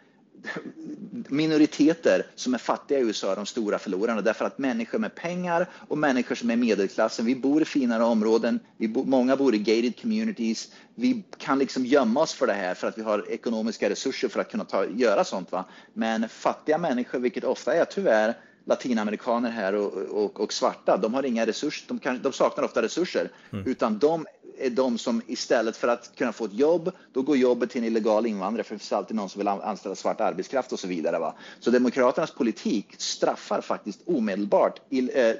minoriteter 1.29 2.27
som 2.35 2.55
är 2.55 2.59
fattiga 2.59 2.99
i 2.99 3.03
USA 3.03 3.33
är 3.33 3.37
de 3.37 3.47
stora 3.47 3.79
förlorarna 3.79 4.21
därför 4.21 4.45
att 4.45 4.59
människor 4.59 4.99
med 4.99 5.15
pengar 5.15 5.69
och 5.89 5.99
människor 5.99 6.35
som 6.35 6.51
är 6.51 6.57
medelklassen, 6.57 7.27
vi 7.27 7.37
bor 7.37 7.63
i 7.63 7.65
finare 7.65 8.05
områden, 8.05 8.61
vi 8.77 8.89
bo, 8.89 9.05
många 9.05 9.37
bor 9.37 9.55
i 9.55 9.59
gated 9.59 10.01
communities, 10.01 10.73
vi 10.95 11.25
kan 11.39 11.59
liksom 11.59 11.87
gömma 11.87 12.21
oss 12.21 12.33
för 12.33 12.47
det 12.47 12.53
här 12.53 12.75
för 12.75 12.89
att 12.89 12.99
vi 12.99 13.03
har 13.03 13.31
ekonomiska 13.31 13.91
resurser 13.91 14.29
för 14.29 14.41
att 14.41 14.51
kunna 14.51 14.65
ta, 14.65 14.87
göra 14.87 15.25
sånt. 15.25 15.53
Va? 15.53 15.65
Men 15.93 16.29
fattiga 16.29 16.79
människor, 16.79 17.19
vilket 17.19 17.45
ofta 17.45 17.75
är 17.75 17.85
tyvärr 17.85 18.35
latinamerikaner 18.67 19.51
här 19.51 19.75
och, 19.75 19.93
och, 19.95 20.41
och, 20.41 20.53
svarta, 20.53 20.97
de 20.97 21.15
har 21.15 21.23
inga 21.23 21.47
resurser, 21.47 21.85
de, 21.89 21.99
kan, 21.99 22.23
de 22.23 22.33
saknar 22.33 22.65
ofta 22.65 22.83
resurser, 22.83 23.31
mm. 23.53 23.67
utan 23.67 23.99
de 23.99 24.27
är 24.59 24.71
de 24.71 24.99
som 24.99 25.23
istället 25.27 25.77
för 25.77 25.89
att 25.89 26.17
kunna 26.17 26.33
få 26.33 26.45
ett 26.45 26.53
jobb, 26.53 26.93
då 27.13 27.23
går 27.23 27.37
jobbet 27.37 27.71
till 27.71 27.81
en 27.81 27.87
illegal 27.87 28.27
invandrare, 28.27 28.65
för 28.65 28.75
det 28.75 28.79
finns 28.79 28.93
alltid 28.93 29.17
någon 29.17 29.29
som 29.29 29.39
vill 29.39 29.49
anställa 29.49 29.95
svart 29.95 30.21
arbetskraft 30.21 30.73
och 30.73 30.79
så 30.79 30.89
vidare. 30.89 31.19
Va? 31.19 31.35
Så 31.61 31.71
Demokraternas 31.71 32.31
politik 32.31 32.87
straffar 32.99 33.61
faktiskt 33.61 34.01
omedelbart 34.07 34.81
ill, 34.91 35.11
eh, 35.15 35.27
eh 35.27 35.35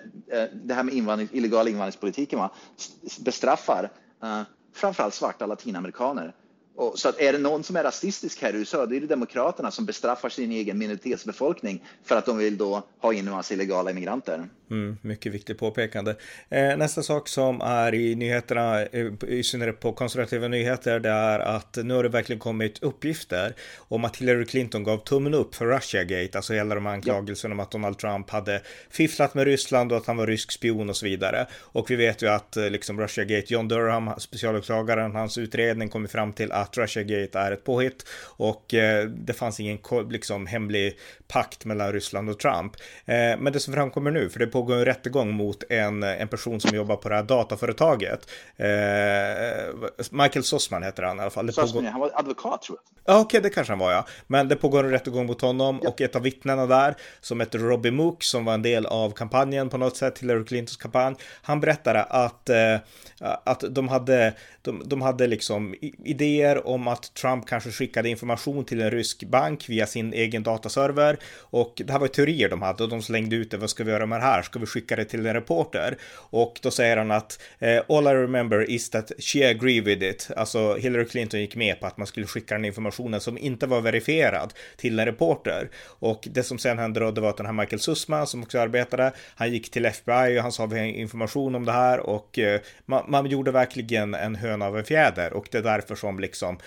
det 0.53 0.75
här 0.75 0.83
med 0.83 0.95
invandring, 0.95 1.29
illegal 1.33 1.69
invandringspolitiken, 1.69 2.39
va? 2.39 2.51
bestraffar 3.21 3.91
eh, 4.23 4.43
framförallt 4.75 5.15
svarta 5.15 5.47
latinamerikaner 5.47 6.35
Och, 6.77 6.99
så 6.99 7.09
att 7.09 7.21
är 7.21 7.33
det 7.33 7.39
någon 7.39 7.65
som 7.65 7.77
är 7.77 7.83
rasistisk 7.83 8.43
här 8.43 8.55
i 8.55 8.59
USA, 8.59 8.87
det 8.87 8.97
är 8.97 9.01
det 9.01 9.07
Demokraterna 9.07 9.71
som 9.71 9.85
bestraffar 9.85 10.29
sin 10.29 10.53
egen 10.53 10.79
minoritetsbefolkning 10.79 11.85
för 12.05 12.17
att 12.17 12.27
de 12.27 12.39
vill 12.39 12.57
då 12.57 12.83
ha 12.99 13.13
in 13.13 13.27
en 13.27 13.33
massa 13.33 13.55
illegala 13.55 13.91
immigranter. 13.91 14.49
Mm, 14.71 14.97
mycket 15.03 15.33
viktigt 15.33 15.59
påpekande. 15.59 16.15
Eh, 16.49 16.77
nästa 16.77 17.03
sak 17.03 17.29
som 17.29 17.61
är 17.61 17.95
i 17.95 18.15
nyheterna, 18.15 18.83
eh, 18.83 19.13
i 19.29 19.43
synnerhet 19.43 19.81
på 19.81 19.93
konservativa 19.93 20.49
nyheter, 20.49 21.01
det 21.01 21.09
är 21.09 21.39
att 21.39 21.79
nu 21.83 21.95
har 21.95 22.03
det 22.03 22.09
verkligen 22.09 22.41
kommit 22.41 22.83
uppgifter 22.83 23.55
om 23.79 24.05
att 24.05 24.17
Hillary 24.17 24.45
Clinton 24.45 24.85
gav 24.85 24.99
tummen 24.99 25.35
upp 25.35 25.55
för 25.55 25.67
Russiagate, 25.67 26.39
alltså 26.39 26.53
hela 26.53 26.75
de 26.75 26.87
här 26.87 26.93
anklagelserna 26.93 27.53
ja. 27.53 27.57
om 27.57 27.61
att 27.61 27.71
Donald 27.71 27.99
Trump 27.99 28.31
hade 28.31 28.61
fifflat 28.91 29.35
med 29.35 29.45
Ryssland 29.45 29.93
och 29.93 29.99
att 29.99 30.07
han 30.07 30.17
var 30.17 30.27
rysk 30.27 30.53
spion 30.53 30.91
och 30.91 30.97
så 30.97 31.07
vidare. 31.07 31.47
Och 31.55 31.91
vi 31.91 31.97
vet 31.97 32.23
ju 32.23 32.29
att 32.29 32.57
eh, 32.57 32.71
liksom 32.71 33.01
Russiagate, 33.01 33.55
John 33.55 33.69
Durham, 33.69 34.11
specialåklagaren, 34.19 35.15
hans 35.15 35.39
utredning 35.39 35.89
kom 35.89 36.09
fram 36.09 36.33
till 36.33 36.53
att 36.53 36.79
Russiagate 36.79 37.39
är 37.39 37.53
ett 37.53 37.65
påhitt 37.65 38.07
och 38.37 38.75
eh, 38.75 39.09
det 39.09 39.33
fanns 39.33 39.61
ingen 39.61 39.79
liksom 40.11 40.47
hemlig 40.47 40.99
pakt 41.35 41.65
mellan 41.65 41.93
Ryssland 41.93 42.31
och 42.31 42.39
Trump. 42.39 42.73
Eh, 43.05 43.15
men 43.15 43.53
det 43.53 43.61
som 43.61 43.75
framkommer 43.75 44.11
nu, 44.11 44.31
för 44.31 44.39
det 44.39 44.47
pågår 44.47 44.75
en 44.75 44.85
rättegång 44.85 45.35
mot 45.35 45.63
en, 45.69 46.03
en 46.03 46.29
person 46.29 46.61
som 46.61 46.77
jobbar 46.77 46.97
på 46.97 47.09
det 47.09 47.15
här 47.15 47.23
dataföretaget. 47.23 48.31
Eh, 48.57 48.69
Michael 50.11 50.45
Sossman 50.45 50.83
heter 50.83 51.03
han 51.03 51.19
i 51.19 51.21
alla 51.21 51.31
fall. 51.31 51.53
Sossman, 51.53 51.73
pågår... 51.73 51.91
han 51.91 52.01
var 52.01 52.11
advokat 52.15 52.63
tror 52.63 52.79
jag. 52.79 53.15
Ja, 53.15 53.21
okej, 53.21 53.39
okay, 53.39 53.41
det 53.41 53.55
kanske 53.55 53.73
han 53.73 53.79
var 53.79 53.93
ja. 53.93 54.07
Men 54.27 54.49
det 54.49 54.57
pågår 54.57 54.85
en 54.85 54.91
rättegång 54.91 55.27
mot 55.27 55.41
honom 55.41 55.81
ja. 55.83 55.89
och 55.89 56.01
ett 56.01 56.17
av 56.17 56.23
vittnena 56.23 56.67
där 56.67 56.95
som 57.21 57.41
heter 57.41 57.59
Robbie 57.59 57.91
Mook 57.91 58.23
som 58.23 58.45
var 58.45 58.55
en 58.55 58.63
del 58.63 58.87
av 58.87 59.11
kampanjen 59.11 59.69
på 59.69 59.79
något 59.79 59.97
sätt, 59.97 60.19
Hillary 60.19 60.45
Clintons 60.45 60.77
kampanj. 60.77 61.17
Han 61.43 61.61
berättade 61.61 62.03
att, 62.03 62.49
eh, 62.49 62.77
att 63.21 63.65
de 63.71 63.89
hade, 63.89 64.35
de, 64.63 64.83
de 64.87 65.03
hade 65.03 65.27
liksom 65.27 65.75
idéer 66.05 66.67
om 66.67 66.89
att 66.89 67.15
Trump 67.15 67.47
kanske 67.47 67.71
skickade 67.71 68.09
information 68.09 68.65
till 68.65 68.81
en 68.81 68.91
rysk 68.91 69.25
bank 69.25 69.69
via 69.69 69.87
sin 69.87 70.13
egen 70.13 70.43
dataserver 70.43 71.19
och 71.37 71.83
det 71.85 71.93
här 71.93 71.99
var 71.99 72.09
teorier 72.09 72.49
de 72.49 72.63
hade 72.63 72.83
och 72.83 72.89
de 72.89 73.03
slängde 73.03 73.37
ut 73.37 73.51
det. 73.51 73.57
Vad 73.57 73.71
ska 73.71 73.85
vi 73.85 73.91
göra 73.91 74.07
med 74.07 74.21
det 74.21 74.25
här? 74.25 74.43
Ska 74.43 74.59
vi 74.59 74.67
skicka 74.67 74.97
det 74.97 75.05
till 75.05 75.27
en 75.27 75.35
reporter? 75.35 75.97
Och 76.15 76.59
då 76.63 76.71
säger 76.71 76.97
han 76.97 77.11
att 77.11 77.43
eh, 77.59 77.83
all 77.89 78.07
I 78.07 78.11
remember 78.11 78.71
is 78.71 78.91
that 78.91 79.13
she 79.19 79.51
agreed 79.51 79.85
with 79.85 80.03
it. 80.03 80.31
Alltså 80.37 80.77
Hillary 80.77 81.05
Clinton 81.05 81.41
gick 81.41 81.57
med 81.57 81.81
på 81.81 81.87
att 81.87 81.97
man 81.97 82.07
skulle 82.07 82.27
skicka 82.27 82.55
den 82.55 82.65
informationen 82.65 83.21
som 83.21 83.39
inte 83.39 83.67
var 83.67 83.81
verifierad 83.81 84.55
till 84.77 84.99
en 84.99 85.07
reporter. 85.07 85.71
Och 85.87 86.29
det 86.31 86.43
som 86.43 86.59
sen 86.59 86.79
hände 86.79 87.01
då, 87.01 87.11
det 87.11 87.21
var 87.21 87.31
att 87.31 87.37
den 87.37 87.47
här 87.47 87.53
Michael 87.53 87.81
Sussman 87.81 88.27
som 88.27 88.43
också 88.43 88.59
arbetade, 88.59 89.13
han 89.37 89.53
gick 89.53 89.71
till 89.71 89.85
FBI 89.85 90.39
och 90.39 90.43
han 90.43 90.53
sa 90.53 90.67
vi 90.67 90.79
har 90.79 90.87
information 90.87 91.55
om 91.55 91.65
det 91.65 91.73
här 91.73 92.01
och 92.01 92.39
eh, 92.39 92.61
man, 92.87 93.05
man 93.09 93.27
gjorde 93.27 93.51
verkligen 93.51 94.15
en 94.15 94.35
höna 94.35 94.67
av 94.67 94.79
en 94.79 94.85
fjäder 94.85 95.33
och 95.33 95.49
det 95.51 95.59
är 95.59 95.63
därför 95.63 95.95
som 95.95 96.19
liksom, 96.19 96.59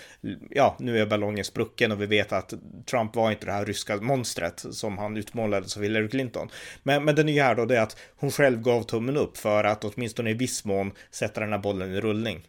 ja, 0.50 0.76
nu 0.78 0.98
är 0.98 1.06
ballongen 1.06 1.44
sprucken 1.44 1.92
och 1.92 2.02
vi 2.02 2.06
vet 2.06 2.32
att 2.32 2.54
Trump 2.90 3.16
var 3.16 3.30
inte 3.30 3.46
det 3.46 3.52
här 3.52 3.64
ryska 3.64 3.96
monstret 3.96 4.37
som 4.70 4.98
han 4.98 5.16
utmålades 5.16 5.76
av 5.76 5.82
Hillary 5.82 6.08
Clinton. 6.08 6.48
Men, 6.82 7.04
men 7.04 7.14
det 7.14 7.22
nya 7.22 7.44
här 7.44 7.54
då 7.54 7.64
det 7.64 7.76
är 7.76 7.82
att 7.82 7.96
hon 8.16 8.30
själv 8.30 8.62
gav 8.62 8.82
tummen 8.82 9.16
upp 9.16 9.36
för 9.36 9.64
att 9.64 9.84
åtminstone 9.84 10.30
i 10.30 10.34
viss 10.34 10.64
mån 10.64 10.92
sätta 11.10 11.40
den 11.40 11.52
här 11.52 11.58
bollen 11.58 11.94
i 11.94 12.00
rullning. 12.00 12.42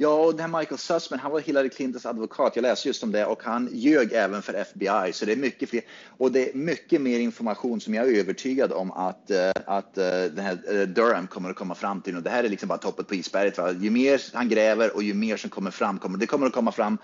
Ja, 0.00 0.08
och 0.08 0.34
den 0.34 0.50
här 0.50 0.58
Michael 0.58 0.78
Sussman, 0.78 1.20
han 1.20 1.32
var 1.32 1.40
Hillary 1.40 1.68
Clintons 1.68 2.06
advokat. 2.06 2.56
Jag 2.56 2.62
läste 2.62 2.88
just 2.88 3.02
om 3.02 3.12
det 3.12 3.26
och 3.26 3.42
han 3.42 3.68
ljög 3.72 4.12
även 4.12 4.42
för 4.42 4.54
FBI. 4.54 5.12
Så 5.12 5.24
det 5.24 5.32
är 5.32 5.36
mycket 5.36 5.70
fler. 5.70 5.82
Och 6.06 6.32
det 6.32 6.50
är 6.50 6.54
mycket 6.54 7.00
mer 7.00 7.18
information 7.18 7.80
som 7.80 7.94
jag 7.94 8.08
är 8.08 8.20
övertygad 8.20 8.72
om 8.72 8.92
att, 8.92 9.30
eh, 9.30 9.50
att 9.66 9.98
eh, 9.98 10.04
den 10.04 10.38
här 10.38 10.80
eh, 10.80 10.80
Durham 10.80 11.26
kommer 11.26 11.50
att 11.50 11.56
komma 11.56 11.74
fram 11.74 12.00
till. 12.00 12.16
Och 12.16 12.22
det 12.22 12.30
här 12.30 12.44
är 12.44 12.48
liksom 12.48 12.68
bara 12.68 12.78
toppet 12.78 13.08
på 13.08 13.14
isberget. 13.14 13.58
Va? 13.58 13.72
Ju 13.72 13.90
mer 13.90 14.22
han 14.32 14.48
gräver 14.48 14.94
och 14.94 15.02
ju 15.02 15.14
mer 15.14 15.36
som 15.36 15.50
kommer 15.50 15.70
fram, 15.70 15.98
kommer, 15.98 16.18
det 16.18 16.26
kommer 16.26 16.46
att 16.46 16.52
komma 16.52 16.72
fram. 16.72 16.98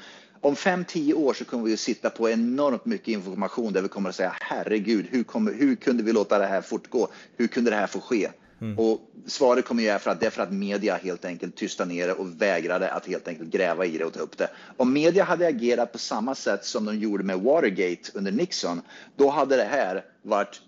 Om 0.45 0.57
fem, 0.57 0.85
tio 0.85 1.15
år 1.15 1.35
så 1.35 1.45
kommer 1.45 1.65
vi 1.65 1.75
att 1.75 1.81
sitta 1.81 2.11
på 2.11 2.31
enormt 2.31 2.85
mycket 2.85 3.09
information 3.09 3.73
där 3.73 3.83
vi 3.83 3.89
kommer 3.89 4.09
att 4.09 4.15
säga 4.15 4.37
herregud, 4.41 5.07
hur, 5.11 5.23
kommer, 5.23 5.53
hur 5.53 5.77
kunde 5.77 6.03
vi 6.03 6.13
låta 6.13 6.39
det 6.39 6.47
här 6.47 6.61
fortgå? 6.61 7.09
Hur 7.37 7.47
kunde 7.47 7.71
det 7.71 7.77
här 7.77 7.87
få 7.87 8.01
ske? 8.01 8.31
Mm. 8.61 8.79
Och 8.79 9.01
svaret 9.27 9.65
kommer 9.65 9.83
ju 9.83 9.89
är 9.89 9.99
för 9.99 10.11
att 10.11 10.21
det 10.21 10.27
är 10.27 10.31
för 10.31 10.43
att 10.43 10.53
media 10.53 10.97
helt 10.97 11.25
enkelt 11.25 11.57
tystade 11.57 11.93
ner 11.93 12.07
det 12.07 12.13
och 12.13 12.43
vägrade 12.43 12.91
att 12.91 13.07
helt 13.07 13.29
enkelt 13.29 13.51
gräva 13.51 13.85
i 13.87 13.99
det 13.99 14.05
och 14.05 14.13
ta 14.13 14.21
upp 14.21 14.39
det. 14.39 14.51
Om 14.77 14.93
media 14.93 15.25
hade 15.25 15.47
agerat 15.47 15.93
på 15.93 15.99
samma 15.99 16.35
sätt 16.35 16.65
som 16.65 16.85
de 16.85 16.99
gjorde 16.99 17.25
med 17.25 17.41
Watergate 17.41 18.11
under 18.15 18.33
Nixon, 18.33 18.81
då 19.17 19.31
hade 19.31 19.57
det 19.57 19.69
här 19.71 20.05
varit 20.23 20.61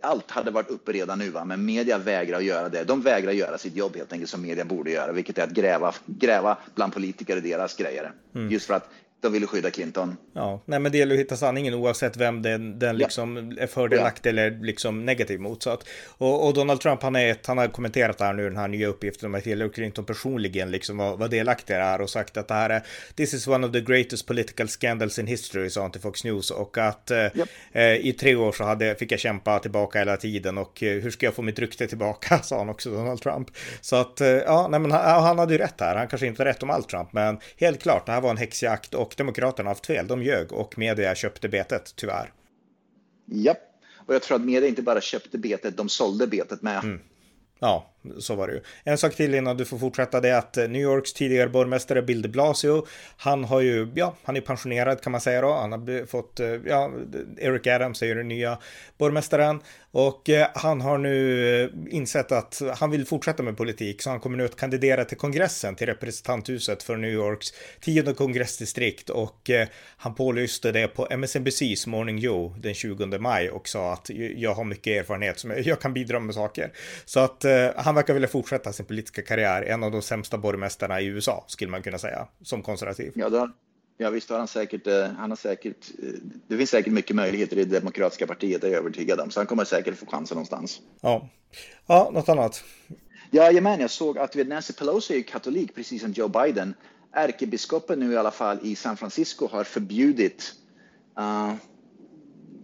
allt 0.00 0.30
hade 0.30 0.50
varit 0.50 0.70
uppe 0.70 0.92
redan 0.92 1.18
nu, 1.18 1.30
va? 1.30 1.44
men 1.44 1.64
media 1.64 1.98
vägrar 1.98 2.38
att 2.38 2.44
göra 2.44 2.68
det. 2.68 2.84
De 2.84 3.02
vägrar 3.02 3.32
göra 3.32 3.58
sitt 3.58 3.76
jobb 3.76 3.96
helt 3.96 4.12
enkelt 4.12 4.30
som 4.30 4.42
media 4.42 4.64
borde 4.64 4.90
göra, 4.90 5.12
vilket 5.12 5.38
är 5.38 5.42
att 5.42 5.50
gräva, 5.50 5.94
gräva 6.06 6.58
bland 6.74 6.92
politiker 6.92 7.36
och 7.36 7.42
deras 7.42 7.76
grejer. 7.76 8.12
Mm. 8.34 8.50
Just 8.50 8.66
för 8.66 8.74
att 8.74 8.90
de 9.20 9.32
ville 9.32 9.46
skydda 9.46 9.70
Clinton. 9.70 10.16
Ja, 10.32 10.62
nej 10.64 10.78
men 10.78 10.92
det 10.92 10.98
gäller 10.98 11.14
att 11.14 11.20
hitta 11.20 11.36
sanningen 11.36 11.74
oavsett 11.74 12.16
vem 12.16 12.42
den, 12.42 12.78
den 12.78 12.96
liksom 12.98 13.54
ja. 13.56 13.62
är 13.62 13.66
fördelaktig 13.66 14.28
ja. 14.28 14.32
eller 14.32 14.50
liksom 14.50 15.04
negativ 15.04 15.40
mot. 15.40 15.62
Så 15.62 15.70
att, 15.70 15.88
och, 16.08 16.46
och, 16.46 16.54
Donald 16.54 16.80
Trump, 16.80 17.02
han, 17.02 17.16
är 17.16 17.36
han 17.46 17.58
har 17.58 17.68
kommenterat 17.68 18.20
här 18.20 18.32
nu, 18.32 18.42
den 18.42 18.56
här 18.56 18.68
nya 18.68 18.88
uppgiften 18.88 19.26
om 19.26 19.34
att 19.34 19.44
Hillary 19.44 19.70
Clinton 19.70 20.04
personligen 20.04 20.70
liksom 20.70 20.96
var, 20.96 21.16
var 21.16 21.28
delaktig 21.28 21.76
det 21.76 21.82
här 21.82 22.00
och 22.00 22.10
sagt 22.10 22.36
att 22.36 22.48
det 22.48 22.54
här 22.54 22.70
är 22.70 22.82
This 23.14 23.34
is 23.34 23.48
one 23.48 23.66
of 23.66 23.72
the 23.72 23.80
greatest 23.80 24.26
political 24.26 24.68
scandals 24.68 25.18
in 25.18 25.26
history, 25.26 25.70
sa 25.70 25.82
han 25.82 25.90
till 25.90 26.00
Fox 26.00 26.24
News. 26.24 26.50
Och 26.50 26.78
att 26.78 27.10
eh, 27.10 27.26
eh, 27.72 27.94
i 27.94 28.12
tre 28.20 28.34
år 28.34 28.52
så 28.52 28.64
hade, 28.64 28.94
fick 28.94 29.12
jag 29.12 29.20
kämpa 29.20 29.58
tillbaka 29.58 29.98
hela 29.98 30.16
tiden 30.16 30.58
och 30.58 30.82
eh, 30.82 31.02
hur 31.02 31.10
ska 31.10 31.26
jag 31.26 31.34
få 31.34 31.42
mitt 31.42 31.58
rykte 31.58 31.86
tillbaka, 31.86 32.38
sa 32.42 32.58
han 32.58 32.68
också, 32.68 32.90
Donald 32.90 33.22
Trump. 33.22 33.48
Så 33.80 33.96
att, 33.96 34.20
eh, 34.20 34.28
ja, 34.28 34.68
nej 34.70 34.80
men 34.80 34.92
han, 34.92 35.22
han 35.22 35.38
hade 35.38 35.52
ju 35.52 35.58
rätt 35.58 35.80
här. 35.80 35.96
Han 35.96 36.08
kanske 36.08 36.26
inte 36.26 36.44
rätt 36.44 36.62
om 36.62 36.70
allt 36.70 36.88
Trump, 36.88 37.12
men 37.12 37.38
helt 37.56 37.82
klart, 37.82 38.06
det 38.06 38.12
här 38.12 38.20
var 38.20 38.30
en 38.30 38.36
häxjakt 38.36 38.94
och 38.94 39.09
och 39.10 39.16
Demokraterna 39.16 39.70
haft 39.70 39.86
fel. 39.86 40.06
De 40.06 40.22
ljög 40.22 40.52
och 40.52 40.78
media 40.78 41.14
köpte 41.14 41.48
betet, 41.48 41.92
tyvärr. 41.96 42.32
Japp, 43.26 43.58
och 44.06 44.14
jag 44.14 44.22
tror 44.22 44.36
att 44.36 44.44
media 44.44 44.68
inte 44.68 44.82
bara 44.82 45.00
köpte 45.00 45.38
betet, 45.38 45.76
de 45.76 45.88
sålde 45.88 46.26
betet 46.26 46.62
med. 46.62 46.84
Mm. 46.84 47.00
Ja, 47.58 47.90
så 48.18 48.34
var 48.34 48.48
det 48.48 48.54
ju. 48.54 48.60
En 48.84 48.98
sak 48.98 49.14
till 49.14 49.34
innan 49.34 49.56
du 49.56 49.64
får 49.64 49.78
fortsätta 49.78 50.20
det 50.20 50.28
är 50.28 50.38
att 50.38 50.56
eh, 50.56 50.68
New 50.68 50.82
Yorks 50.82 51.12
tidigare 51.12 51.48
borgmästare 51.48 52.02
Bill 52.02 52.22
de 52.22 52.28
Blasio, 52.28 52.86
han 53.16 53.44
har 53.44 53.60
ju, 53.60 53.92
ja, 53.94 54.16
han 54.22 54.36
är 54.36 54.40
pensionerad 54.40 55.02
kan 55.02 55.12
man 55.12 55.20
säga 55.20 55.40
då. 55.40 55.52
Han 55.52 55.72
har 55.72 56.06
fått, 56.06 56.40
eh, 56.40 56.48
ja, 56.66 56.90
Eric 57.38 57.66
Adams 57.66 58.02
är 58.02 58.06
ju 58.06 58.14
den 58.14 58.28
nya 58.28 58.58
borgmästaren 58.98 59.60
och 59.92 60.28
eh, 60.28 60.48
han 60.54 60.80
har 60.80 60.98
nu 60.98 61.86
insett 61.90 62.32
att 62.32 62.62
han 62.76 62.90
vill 62.90 63.06
fortsätta 63.06 63.42
med 63.42 63.56
politik 63.56 64.02
så 64.02 64.10
han 64.10 64.20
kommer 64.20 64.36
nu 64.36 64.44
att 64.44 64.56
kandidera 64.56 65.04
till 65.04 65.16
kongressen 65.16 65.74
till 65.74 65.86
representanthuset 65.86 66.82
för 66.82 66.96
New 66.96 67.10
Yorks 67.10 67.48
tionde 67.80 68.14
kongressdistrikt 68.14 69.10
och 69.10 69.50
han 69.96 70.14
pålyste 70.14 70.72
det 70.72 70.88
på 70.88 71.06
MSNBCs 71.10 71.86
Morning 71.86 72.18
Joe 72.18 72.54
den 72.58 72.74
20 72.74 73.18
maj 73.18 73.50
och 73.50 73.68
sa 73.68 73.92
att 73.92 74.10
jag 74.36 74.54
har 74.54 74.64
mycket 74.64 75.00
erfarenhet 75.00 75.38
som 75.38 75.52
jag 75.64 75.80
kan 75.80 75.94
bidra 75.94 76.20
med 76.20 76.34
saker. 76.34 76.72
Så 77.04 77.20
att 77.20 77.44
han 77.76 77.89
verkar 77.94 78.14
vilja 78.14 78.28
fortsätta 78.28 78.72
sin 78.72 78.86
politiska 78.86 79.22
karriär, 79.22 79.62
en 79.62 79.82
av 79.82 79.90
de 79.90 80.02
sämsta 80.02 80.38
borgmästarna 80.38 81.00
i 81.00 81.06
USA 81.06 81.44
skulle 81.46 81.70
man 81.70 81.82
kunna 81.82 81.98
säga, 81.98 82.28
som 82.42 82.62
konservativ. 82.62 83.12
Ja, 83.14 83.28
då, 83.28 83.50
ja 83.98 84.10
visst 84.10 84.30
har 84.30 84.38
han 84.38 84.48
säkert, 84.48 84.86
eh, 84.86 85.06
han 85.18 85.30
har 85.30 85.36
säkert, 85.36 85.90
eh, 86.02 86.08
det 86.48 86.56
finns 86.56 86.70
säkert 86.70 86.92
mycket 86.92 87.16
möjligheter 87.16 87.58
i 87.58 87.64
det 87.64 87.80
demokratiska 87.80 88.26
partiet, 88.26 88.60
det 88.60 88.66
är 88.66 88.70
jag 88.70 88.78
övertygad 88.78 89.20
om, 89.20 89.30
så 89.30 89.40
han 89.40 89.46
kommer 89.46 89.64
säkert 89.64 89.98
få 89.98 90.06
chansen 90.06 90.34
någonstans. 90.34 90.80
Ja, 91.00 91.28
ja 91.86 92.10
något 92.12 92.28
annat? 92.28 92.64
Jajamän, 93.30 93.80
jag 93.80 93.90
såg 93.90 94.18
att 94.18 94.34
Nancy 94.34 94.72
Pelosi 94.72 95.18
är 95.18 95.22
katolik, 95.22 95.74
precis 95.74 96.02
som 96.02 96.12
Joe 96.12 96.28
Biden. 96.28 96.74
Ärkebiskopen 97.12 98.00
nu 98.00 98.12
i 98.12 98.16
alla 98.16 98.30
fall 98.30 98.58
i 98.62 98.76
San 98.76 98.96
Francisco 98.96 99.48
har 99.48 99.64
förbjudit 99.64 100.52
uh, 101.18 101.54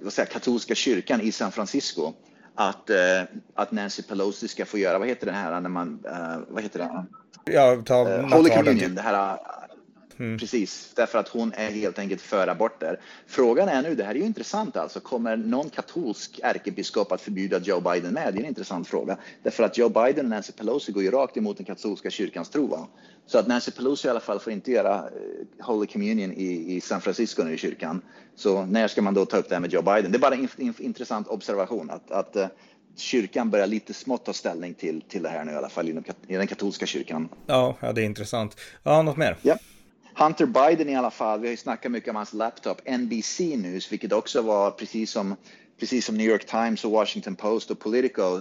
vad 0.02 0.12
säger, 0.12 0.28
katolska 0.28 0.74
kyrkan 0.74 1.20
i 1.20 1.32
San 1.32 1.52
Francisco 1.52 2.12
att, 2.56 2.90
uh, 2.90 3.28
att 3.54 3.72
Nancy 3.72 4.02
Pelosi 4.02 4.48
ska 4.48 4.64
få 4.64 4.78
göra, 4.78 4.98
vad 4.98 5.08
heter 5.08 5.26
det 5.26 5.32
här 5.32 5.60
när 5.60 5.68
man, 5.68 6.04
uh, 6.06 6.38
vad 6.48 6.62
heter 6.62 6.78
det? 6.78 7.04
Ja, 7.52 7.82
ta 7.86 8.08
uh, 8.08 8.36
Holy 8.36 8.50
Communion, 8.50 8.94
det 8.94 9.02
här 9.02 9.38
Mm. 10.18 10.38
Precis, 10.38 10.92
därför 10.96 11.18
att 11.18 11.28
hon 11.28 11.52
är 11.52 11.70
helt 11.70 11.98
enkelt 11.98 12.20
för 12.20 12.48
aborter. 12.48 13.00
Frågan 13.26 13.68
är 13.68 13.82
nu, 13.82 13.94
det 13.94 14.04
här 14.04 14.14
är 14.14 14.18
ju 14.18 14.24
intressant 14.24 14.76
alltså, 14.76 15.00
kommer 15.00 15.36
någon 15.36 15.70
katolsk 15.70 16.40
ärkebiskop 16.42 17.12
att 17.12 17.20
förbjuda 17.20 17.58
Joe 17.58 17.80
Biden 17.80 18.14
med? 18.14 18.34
Det 18.34 18.38
är 18.38 18.42
en 18.42 18.48
intressant 18.48 18.88
fråga. 18.88 19.16
Därför 19.42 19.64
att 19.64 19.78
Joe 19.78 19.88
Biden 19.88 20.24
och 20.24 20.30
Nancy 20.30 20.52
Pelosi 20.52 20.92
går 20.92 21.02
ju 21.02 21.10
rakt 21.10 21.36
emot 21.36 21.56
den 21.56 21.66
katolska 21.66 22.10
kyrkans 22.10 22.50
tro. 22.50 22.66
Va? 22.66 22.88
Så 23.26 23.38
att 23.38 23.46
Nancy 23.46 23.70
Pelosi 23.70 24.08
i 24.08 24.10
alla 24.10 24.20
fall 24.20 24.40
får 24.40 24.52
inte 24.52 24.70
göra 24.70 24.94
eh, 24.94 25.66
Holy 25.66 25.86
Communion 25.86 26.32
i, 26.32 26.76
i 26.76 26.80
San 26.80 27.00
Francisco 27.00 27.42
nu 27.42 27.54
i 27.54 27.58
kyrkan. 27.58 28.02
Så 28.34 28.66
när 28.66 28.88
ska 28.88 29.02
man 29.02 29.14
då 29.14 29.24
ta 29.24 29.36
upp 29.36 29.48
det 29.48 29.54
här 29.54 29.60
med 29.60 29.72
Joe 29.72 29.82
Biden? 29.82 30.12
Det 30.12 30.18
är 30.18 30.20
bara 30.20 30.34
en 30.34 30.48
in, 30.58 30.74
intressant 30.78 31.28
observation 31.28 31.90
att, 31.90 32.10
att 32.10 32.36
uh, 32.36 32.46
kyrkan 32.96 33.50
börjar 33.50 33.66
lite 33.66 33.94
smått 33.94 34.24
ta 34.24 34.32
ställning 34.32 34.74
till, 34.74 35.00
till 35.00 35.22
det 35.22 35.28
här 35.28 35.44
nu 35.44 35.52
i 35.52 35.54
alla 35.54 35.68
fall 35.68 35.88
i 36.28 36.36
den 36.36 36.46
katolska 36.46 36.86
kyrkan. 36.86 37.28
Ja, 37.46 37.76
ja 37.80 37.92
det 37.92 38.02
är 38.02 38.04
intressant. 38.04 38.56
Ja, 38.82 39.02
något 39.02 39.16
mer? 39.16 39.36
Ja. 39.42 39.56
Hunter 40.18 40.46
Biden 40.46 40.88
i 40.88 40.96
alla 40.96 41.10
fall, 41.10 41.40
vi 41.40 41.46
har 41.46 41.50
ju 41.50 41.56
snackat 41.56 41.92
mycket 41.92 42.10
om 42.10 42.16
hans 42.16 42.32
laptop, 42.32 42.80
NBC 42.98 43.40
News, 43.40 43.92
vilket 43.92 44.12
också 44.12 44.42
var 44.42 44.70
precis 44.70 45.10
som, 45.10 45.36
precis 45.80 46.06
som 46.06 46.16
New 46.16 46.26
York 46.26 46.46
Times 46.46 46.84
och 46.84 46.90
Washington 46.90 47.36
Post 47.36 47.70
och 47.70 47.78
Politico 47.78 48.40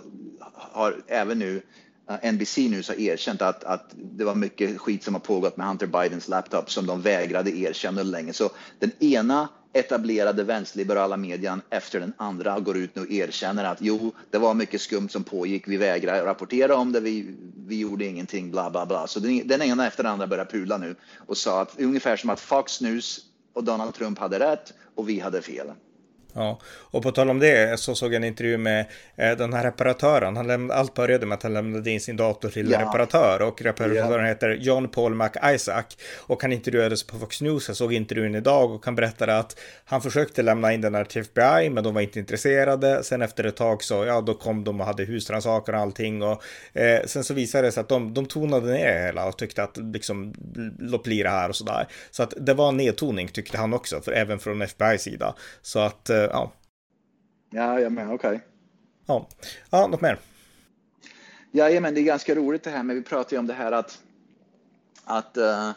har 0.53 1.03
även 1.07 1.39
nu 1.39 1.61
eh, 2.09 2.33
NBC 2.33 2.57
News 2.57 2.87
har 2.87 2.99
erkänt 2.99 3.41
att, 3.41 3.63
att 3.63 3.85
det 3.95 4.23
var 4.23 4.35
mycket 4.35 4.77
skit 4.81 5.03
som 5.03 5.13
har 5.13 5.19
pågått 5.21 5.57
med 5.57 5.67
Hunter 5.67 5.87
Bidens 5.87 6.27
laptop 6.27 6.71
som 6.71 6.85
de 6.85 7.01
vägrade 7.01 7.57
erkänna 7.57 8.03
länge. 8.03 8.33
Så 8.33 8.49
den 8.79 8.91
ena 8.99 9.49
etablerade 9.75 10.43
vänsterliberala 10.43 11.17
medien 11.17 11.61
efter 11.69 11.99
den 11.99 12.13
andra 12.17 12.59
går 12.59 12.77
ut 12.77 12.95
nu 12.95 13.01
och 13.01 13.11
erkänner 13.11 13.63
att 13.63 13.77
jo, 13.81 14.13
det 14.31 14.37
var 14.37 14.53
mycket 14.53 14.81
skumt 14.81 15.09
som 15.09 15.23
pågick. 15.23 15.67
Vi 15.67 15.77
vägrar 15.77 16.25
rapportera 16.25 16.75
om 16.75 16.91
det. 16.91 16.99
Vi, 16.99 17.35
vi 17.67 17.79
gjorde 17.79 18.05
ingenting, 18.05 18.51
bla 18.51 18.69
bla 18.69 18.85
bla. 18.85 19.07
Så 19.07 19.19
den, 19.19 19.47
den 19.47 19.61
ena 19.61 19.87
efter 19.87 20.03
den 20.03 20.11
andra 20.11 20.27
börjar 20.27 20.45
pula 20.45 20.77
nu 20.77 20.95
och 21.17 21.37
sa 21.37 21.61
att 21.61 21.79
ungefär 21.79 22.17
som 22.17 22.29
att 22.29 22.39
Fox 22.39 22.81
News 22.81 23.19
och 23.53 23.63
Donald 23.63 23.93
Trump 23.93 24.19
hade 24.19 24.39
rätt 24.39 24.73
och 24.95 25.09
vi 25.09 25.19
hade 25.19 25.41
fel. 25.41 25.67
Ja, 26.37 26.59
och 26.65 27.03
på 27.03 27.11
tal 27.11 27.29
om 27.29 27.39
det 27.39 27.79
så 27.79 27.95
såg 27.95 28.13
jag 28.13 28.15
en 28.15 28.23
intervju 28.23 28.57
med 28.57 28.85
eh, 29.15 29.37
den 29.37 29.53
här 29.53 29.63
reparatören. 29.63 30.37
Han 30.37 30.47
lämnade, 30.47 30.79
allt 30.79 30.93
började 30.93 31.25
med 31.25 31.35
att 31.35 31.43
han 31.43 31.53
lämnade 31.53 31.91
in 31.91 32.01
sin 32.01 32.17
dator 32.17 32.49
till 32.49 32.71
ja. 32.71 32.81
reparatör 32.81 33.41
och 33.41 33.61
reparatören 33.61 34.25
ja. 34.25 34.27
heter 34.27 34.49
John 34.49 34.87
Paul 34.87 35.15
McIsaac 35.15 35.85
och 36.17 36.41
han 36.41 36.53
intervjuades 36.53 37.03
på 37.03 37.17
Fox 37.17 37.41
News. 37.41 37.67
Jag 37.67 37.77
såg 37.77 37.93
intervjun 37.93 38.35
idag 38.35 38.71
och 38.71 38.85
han 38.85 38.95
berättade 38.95 39.37
att 39.37 39.59
han 39.85 40.01
försökte 40.01 40.41
lämna 40.41 40.73
in 40.73 40.81
den 40.81 40.95
här 40.95 41.03
till 41.03 41.21
FBI, 41.21 41.69
men 41.69 41.83
de 41.83 41.93
var 41.93 42.01
inte 42.01 42.19
intresserade. 42.19 43.03
Sen 43.03 43.21
efter 43.21 43.43
ett 43.43 43.55
tag 43.55 43.83
så, 43.83 44.05
ja, 44.05 44.21
då 44.21 44.33
kom 44.33 44.63
de 44.63 44.79
och 44.81 44.85
hade 44.85 45.03
husrannsakan 45.03 45.75
och 45.75 45.81
allting 45.81 46.23
och 46.23 46.43
eh, 46.73 47.05
sen 47.05 47.23
så 47.23 47.33
visade 47.33 47.67
det 47.67 47.71
sig 47.71 47.81
att 47.81 47.89
de, 47.89 48.13
de 48.13 48.25
tonade 48.25 48.73
ner 48.73 49.05
hela 49.05 49.25
och 49.25 49.37
tyckte 49.37 49.63
att 49.63 49.77
liksom 49.77 50.33
låt 50.79 51.03
bli 51.03 51.23
det 51.23 51.29
här 51.29 51.49
och 51.49 51.55
sådär. 51.55 51.87
Så 52.11 52.23
att 52.23 52.33
det 52.37 52.53
var 52.53 52.69
en 52.69 52.77
nedtoning 52.77 53.27
tyckte 53.27 53.57
han 53.57 53.73
också, 53.73 54.01
för 54.01 54.11
även 54.11 54.39
från 54.39 54.61
FBI 54.61 54.97
sida. 54.97 55.35
Så 55.61 55.79
att 55.79 56.09
eh, 56.09 56.24
ja. 56.31 56.51
Ja, 57.49 57.79
jag 57.79 57.91
med, 57.91 58.05
okej. 58.05 58.15
Okay. 58.15 58.39
Ja. 59.05 59.27
ja, 59.69 59.87
något 59.87 60.01
mer? 60.01 60.19
Ja, 61.51 61.81
men 61.81 61.93
det 61.93 62.01
är 62.01 62.03
ganska 62.03 62.35
roligt 62.35 62.63
det 62.63 62.69
här, 62.69 62.83
men 62.83 62.95
vi 62.95 63.01
pratar 63.01 63.33
ju 63.33 63.39
om 63.39 63.47
det 63.47 63.53
här 63.53 63.71
att, 63.71 63.99
att 65.03 65.37
uh, 65.37 65.71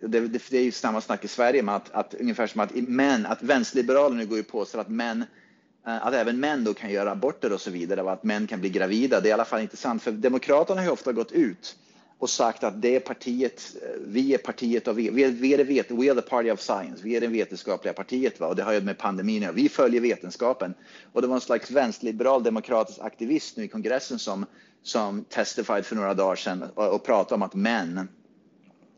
det, 0.00 0.20
det, 0.20 0.42
det, 0.50 0.58
är 0.58 0.62
ju 0.62 0.72
samma 0.72 1.00
snack 1.00 1.24
i 1.24 1.28
Sverige 1.28 1.62
med 1.62 1.76
att, 1.76 1.90
att 1.90 2.14
ungefär 2.14 2.46
som 2.46 2.60
att 2.60 2.74
män, 2.74 3.26
att 3.26 3.42
vänsterliberaler 3.42 4.24
går 4.24 4.36
ju 4.36 4.42
på 4.42 4.64
så 4.64 4.80
att 4.80 4.88
män 4.88 5.24
uh, 5.86 6.06
att 6.06 6.14
även 6.14 6.40
män 6.40 6.64
då 6.64 6.74
kan 6.74 6.90
göra 6.90 7.10
aborter 7.10 7.52
och 7.52 7.60
så 7.60 7.70
vidare 7.70 8.02
och 8.02 8.12
att 8.12 8.24
män 8.24 8.46
kan 8.46 8.60
bli 8.60 8.70
gravida. 8.70 9.20
Det 9.20 9.28
är 9.28 9.30
i 9.30 9.32
alla 9.32 9.44
fall 9.44 9.60
inte 9.60 9.76
sant, 9.76 10.02
för 10.02 10.12
Demokraterna 10.12 10.80
har 10.80 10.86
ju 10.86 10.92
ofta 10.92 11.12
gått 11.12 11.32
ut 11.32 11.76
och 12.20 12.30
sagt 12.30 12.64
att 12.64 12.82
det 12.82 12.96
är 12.96 13.00
partiet, 13.00 13.76
eh, 13.82 13.88
vi 14.06 14.34
är 14.34 14.38
partiet 14.38 14.88
av, 14.88 14.94
vi 14.94 15.24
är, 15.24 15.28
vi 15.28 15.54
är 15.54 15.58
det 15.58 15.64
we 15.94 16.10
are 16.10 16.14
the 16.14 16.28
party 16.28 16.50
of 16.50 16.60
science, 16.60 17.02
vi 17.02 17.16
är 17.16 17.20
det 17.20 17.26
vetenskapliga 17.26 17.92
partiet 17.92 18.40
va? 18.40 18.46
och 18.46 18.56
det 18.56 18.62
har 18.62 18.72
ju 18.72 18.80
med 18.80 18.98
pandemin 18.98 19.44
att 19.44 19.54
vi 19.54 19.68
följer 19.68 20.00
vetenskapen. 20.00 20.74
Och 21.12 21.22
det 21.22 21.28
var 21.28 21.34
en 21.34 21.40
slags 21.40 21.70
vänsterliberal 21.70 22.42
demokratisk 22.42 22.98
aktivist 23.00 23.56
nu 23.56 23.64
i 23.64 23.68
kongressen 23.68 24.18
som, 24.18 24.46
som 24.82 25.24
testified 25.24 25.86
för 25.86 25.96
några 25.96 26.14
dagar 26.14 26.36
sedan 26.36 26.64
och, 26.74 26.94
och 26.94 27.04
pratade 27.04 27.34
om 27.34 27.42
att 27.42 27.54
män, 27.54 28.08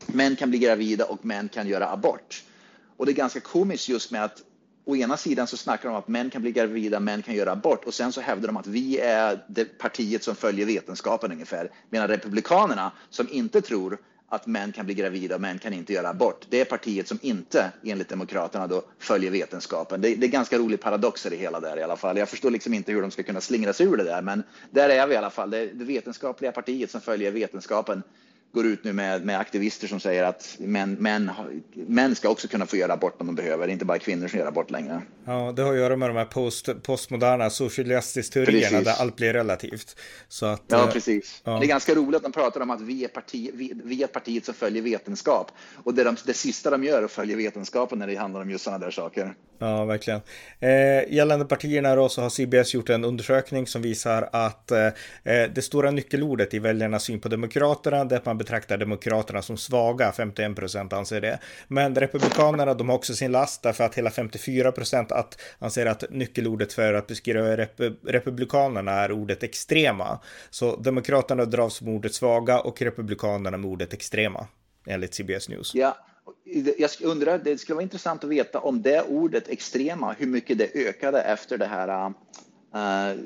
män 0.07 0.35
kan 0.35 0.49
bli 0.49 0.59
gravida 0.59 1.05
och 1.05 1.25
män 1.25 1.49
kan 1.49 1.67
göra 1.67 1.89
abort. 1.89 2.43
Och 2.97 3.05
det 3.05 3.11
är 3.11 3.15
ganska 3.15 3.39
komiskt 3.39 3.89
just 3.89 4.11
med 4.11 4.23
att 4.23 4.41
å 4.85 4.95
ena 4.95 5.17
sidan 5.17 5.47
så 5.47 5.57
snackar 5.57 5.89
de 5.89 5.95
om 5.95 5.99
att 5.99 6.07
män 6.07 6.29
kan 6.29 6.41
bli 6.41 6.51
gravida, 6.51 6.99
män 6.99 7.21
kan 7.21 7.35
göra 7.35 7.51
abort 7.51 7.85
och 7.85 7.93
sen 7.93 8.11
så 8.11 8.21
hävdar 8.21 8.47
de 8.47 8.57
att 8.57 8.67
vi 8.67 8.99
är 8.99 9.43
det 9.47 9.65
partiet 9.65 10.23
som 10.23 10.35
följer 10.35 10.65
vetenskapen 10.65 11.31
ungefär. 11.31 11.71
Medan 11.89 12.07
republikanerna 12.07 12.91
som 13.09 13.27
inte 13.31 13.61
tror 13.61 13.97
att 14.29 14.47
män 14.47 14.71
kan 14.71 14.85
bli 14.85 14.95
gravida 14.95 15.35
och 15.35 15.41
män 15.41 15.59
kan 15.59 15.73
inte 15.73 15.93
göra 15.93 16.09
abort. 16.09 16.45
Det 16.49 16.61
är 16.61 16.65
partiet 16.65 17.07
som 17.07 17.19
inte, 17.21 17.71
enligt 17.83 18.09
Demokraterna, 18.09 18.67
då, 18.67 18.83
följer 18.99 19.31
vetenskapen. 19.31 20.01
Det, 20.01 20.15
det 20.15 20.25
är 20.25 20.29
ganska 20.29 20.57
rolig 20.57 20.81
paradox 20.81 21.25
i 21.25 21.37
hela 21.37 21.59
där 21.59 21.77
i 21.77 21.83
alla 21.83 21.95
fall. 21.95 22.17
Jag 22.17 22.29
förstår 22.29 22.51
liksom 22.51 22.73
inte 22.73 22.91
hur 22.91 23.01
de 23.01 23.11
ska 23.11 23.23
kunna 23.23 23.41
slingra 23.41 23.73
sig 23.73 23.85
ur 23.85 23.97
det 23.97 24.03
där, 24.03 24.21
men 24.21 24.43
där 24.71 24.89
är 24.89 25.07
vi 25.07 25.13
i 25.13 25.17
alla 25.17 25.29
fall. 25.29 25.49
Det, 25.49 25.65
det 25.65 25.85
vetenskapliga 25.85 26.51
partiet 26.51 26.91
som 26.91 27.01
följer 27.01 27.31
vetenskapen 27.31 28.03
går 28.53 28.65
ut 28.65 28.83
nu 28.83 28.93
med, 28.93 29.25
med 29.25 29.39
aktivister 29.39 29.87
som 29.87 29.99
säger 29.99 30.23
att 30.23 30.55
män, 30.59 30.93
män, 30.99 31.31
män 31.73 32.15
ska 32.15 32.29
också 32.29 32.47
kunna 32.47 32.65
få 32.65 32.75
göra 32.75 32.93
abort 32.93 33.21
om 33.21 33.27
de 33.27 33.35
behöver, 33.35 33.67
inte 33.67 33.85
bara 33.85 33.99
kvinnor 33.99 34.27
som 34.27 34.39
gör 34.39 34.47
abort 34.47 34.71
längre. 34.71 35.01
Ja, 35.25 35.53
det 35.55 35.61
har 35.61 35.71
att 35.71 35.79
göra 35.79 35.95
med 35.95 36.09
de 36.09 36.17
här 36.17 36.25
post, 36.25 36.83
postmoderna 36.83 37.49
socialistisk-teorierna 37.49 38.81
där 38.81 39.01
allt 39.01 39.15
blir 39.15 39.33
relativt. 39.33 39.95
Så 40.27 40.45
att, 40.45 40.63
ja, 40.67 40.83
eh, 40.83 40.91
precis. 40.91 41.41
Ja. 41.43 41.59
Det 41.59 41.65
är 41.65 41.67
ganska 41.67 41.95
roligt 41.95 42.15
att 42.15 42.23
de 42.23 42.31
pratar 42.31 42.61
om 42.61 42.69
att 42.69 42.81
vi 42.81 43.03
är, 43.03 43.07
parti, 43.07 43.49
vi, 43.53 43.73
vi 43.83 44.03
är 44.03 44.07
partiet 44.07 44.45
som 44.45 44.53
följer 44.53 44.83
vetenskap. 44.83 45.51
Och 45.83 45.93
det, 45.93 46.03
de, 46.03 46.15
det 46.25 46.33
sista 46.33 46.69
de 46.69 46.83
gör 46.83 47.01
är 47.01 47.05
att 47.05 47.11
följa 47.11 47.37
vetenskapen 47.37 47.99
när 47.99 48.07
det 48.07 48.15
handlar 48.15 48.41
om 48.41 48.49
just 48.49 48.63
sådana 48.63 48.85
där 48.85 48.91
saker. 48.91 49.33
Ja, 49.59 49.85
verkligen. 49.85 50.21
Eh, 50.59 51.13
gällande 51.13 51.45
partierna 51.45 51.95
då 51.95 52.09
så 52.09 52.21
har 52.21 52.29
CBS 52.29 52.73
gjort 52.73 52.89
en 52.89 53.05
undersökning 53.05 53.67
som 53.67 53.81
visar 53.81 54.29
att 54.31 54.71
eh, 54.71 54.85
eh, 55.23 55.49
det 55.55 55.61
stora 55.61 55.91
nyckelordet 55.91 56.53
i 56.53 56.59
väljarnas 56.59 57.03
syn 57.03 57.19
på 57.19 57.29
Demokraterna, 57.29 58.05
det 58.05 58.15
är 58.15 58.19
att 58.19 58.25
man 58.25 58.37
betraktar 58.43 58.77
Demokraterna 58.77 59.41
som 59.41 59.57
svaga, 59.57 60.11
51 60.11 60.55
procent 60.55 60.93
anser 60.93 61.21
det. 61.21 61.39
Men 61.67 61.95
Republikanerna, 61.95 62.73
de 62.73 62.89
har 62.89 62.95
också 62.95 63.13
sin 63.15 63.31
last 63.31 63.63
därför 63.63 63.83
att 63.83 63.95
hela 63.95 64.11
54 64.11 64.71
procent 64.71 65.11
att 65.11 65.41
anser 65.59 65.85
att 65.85 66.03
nyckelordet 66.09 66.73
för 66.73 66.93
att 66.93 67.07
beskriva 67.07 67.57
rep 67.57 67.79
Republikanerna 68.07 68.91
är 68.91 69.11
ordet 69.11 69.43
extrema. 69.43 70.19
Så 70.49 70.75
Demokraterna 70.75 71.45
dras 71.45 71.81
med 71.81 71.93
ordet 71.93 72.13
svaga 72.13 72.59
och 72.59 72.81
Republikanerna 72.81 73.57
med 73.57 73.69
ordet 73.69 73.93
extrema, 73.93 74.47
enligt 74.87 75.13
CBS 75.13 75.49
News. 75.49 75.75
Ja. 75.75 75.97
Jag 76.77 76.89
undrar, 77.03 77.37
det 77.37 77.57
skulle 77.57 77.75
vara 77.75 77.83
intressant 77.83 78.23
att 78.23 78.29
veta 78.29 78.59
om 78.59 78.81
det 78.81 79.01
ordet 79.01 79.47
extrema, 79.47 80.15
hur 80.19 80.27
mycket 80.27 80.57
det 80.57 80.75
ökade 80.75 81.21
efter 81.21 81.57
det 81.57 81.65
här 81.65 82.13
Uh, 82.75 83.19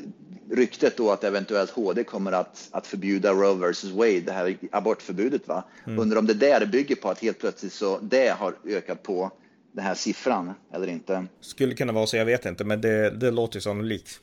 ryktet 0.49 0.97
då 0.97 1.11
att 1.11 1.23
eventuellt 1.23 1.69
HD 1.69 2.03
kommer 2.03 2.31
att, 2.31 2.69
att 2.71 2.87
förbjuda 2.87 3.33
Roe 3.33 3.71
vs 3.71 3.83
Wade, 3.83 4.19
det 4.19 4.31
här 4.31 4.57
abortförbudet. 4.71 5.47
Va? 5.47 5.63
Mm. 5.85 5.99
Undrar 5.99 6.19
om 6.19 6.25
det 6.25 6.33
där 6.33 6.65
bygger 6.65 6.95
på 6.95 7.09
att 7.09 7.19
helt 7.19 7.39
plötsligt 7.39 7.73
så 7.73 7.99
det 7.99 8.29
har 8.29 8.55
ökat 8.65 9.03
på 9.03 9.31
den 9.71 9.85
här 9.85 9.95
siffran 9.95 10.53
eller 10.73 10.87
inte. 10.87 11.25
Skulle 11.41 11.75
kunna 11.75 11.93
vara 11.93 12.07
så, 12.07 12.17
jag 12.17 12.25
vet 12.25 12.45
inte, 12.45 12.63
men 12.63 12.81
det, 12.81 13.09
det 13.09 13.31
låter 13.31 13.59
sannolikt. 13.59 14.19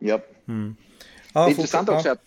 Japp. 0.00 0.48
Mm. 0.48 0.76
Ja, 1.32 1.40
det 1.40 1.46
är 1.46 1.50
intressant 1.50 1.88
också 1.88 2.10
att 2.10 2.22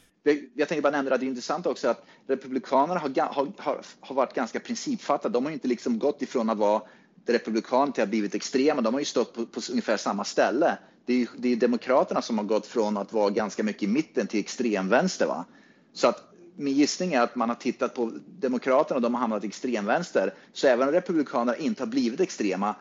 jag 0.53 0.67
tänker 0.67 0.82
bara 0.82 0.91
nämna 0.91 1.13
att 1.13 1.19
det 1.19 1.25
är 1.25 1.27
intressant 1.27 1.65
också 1.65 1.88
att 1.88 2.05
Republikanerna 2.27 2.99
har, 2.99 3.51
har, 3.58 3.82
har 3.99 4.15
varit 4.15 4.34
ganska 4.34 4.60
principfattade. 4.60 5.34
De 5.34 5.45
har 5.45 5.51
inte 5.51 5.67
liksom 5.67 5.99
gått 5.99 6.21
ifrån 6.21 6.49
att 6.49 6.58
vara 6.58 6.82
republikaner 7.27 7.91
till 7.91 8.01
att 8.01 8.08
ha 8.08 8.10
blivit 8.10 8.36
extrema. 8.36 8.82
De 8.82 8.93
har 8.93 9.01
ju 9.01 9.05
stått 9.05 9.34
på, 9.34 9.45
på 9.45 9.62
ungefär 9.69 9.97
samma 9.97 10.23
ställe 10.23 10.77
det 11.10 11.22
är, 11.22 11.28
det 11.38 11.52
är 11.52 11.56
Demokraterna 11.56 12.22
som 12.22 12.38
har 12.38 12.45
gått 12.45 12.67
från 12.67 12.98
att 12.98 13.13
vara 13.13 13.30
ganska 13.30 13.63
mycket 13.63 13.84
i 13.84 13.88
mitten 13.88 14.28
till 14.28 14.39
extremvänster. 14.39 15.26
Va? 15.26 15.45
Så 15.93 16.08
att 16.08 16.34
min 16.56 16.74
gissning 16.74 17.13
är 17.13 17.22
att 17.22 17.36
man 17.36 17.50
har 17.50 17.56
tittat 17.56 17.93
på 17.95 18.12
Demokraterna 18.39 18.95
och 18.95 19.02
de 19.02 19.13
har 19.13 19.22
hamnat 19.22 19.43
i 19.43 19.48
extremvänster. 19.48 20.34
Så 20.54 20.67
även 20.67 20.88
om 20.88 20.93
Republikanerna 20.93 21.58
inte 21.58 21.82
har 21.82 21.88
blivit 21.88 22.19
extrema, 22.19 22.76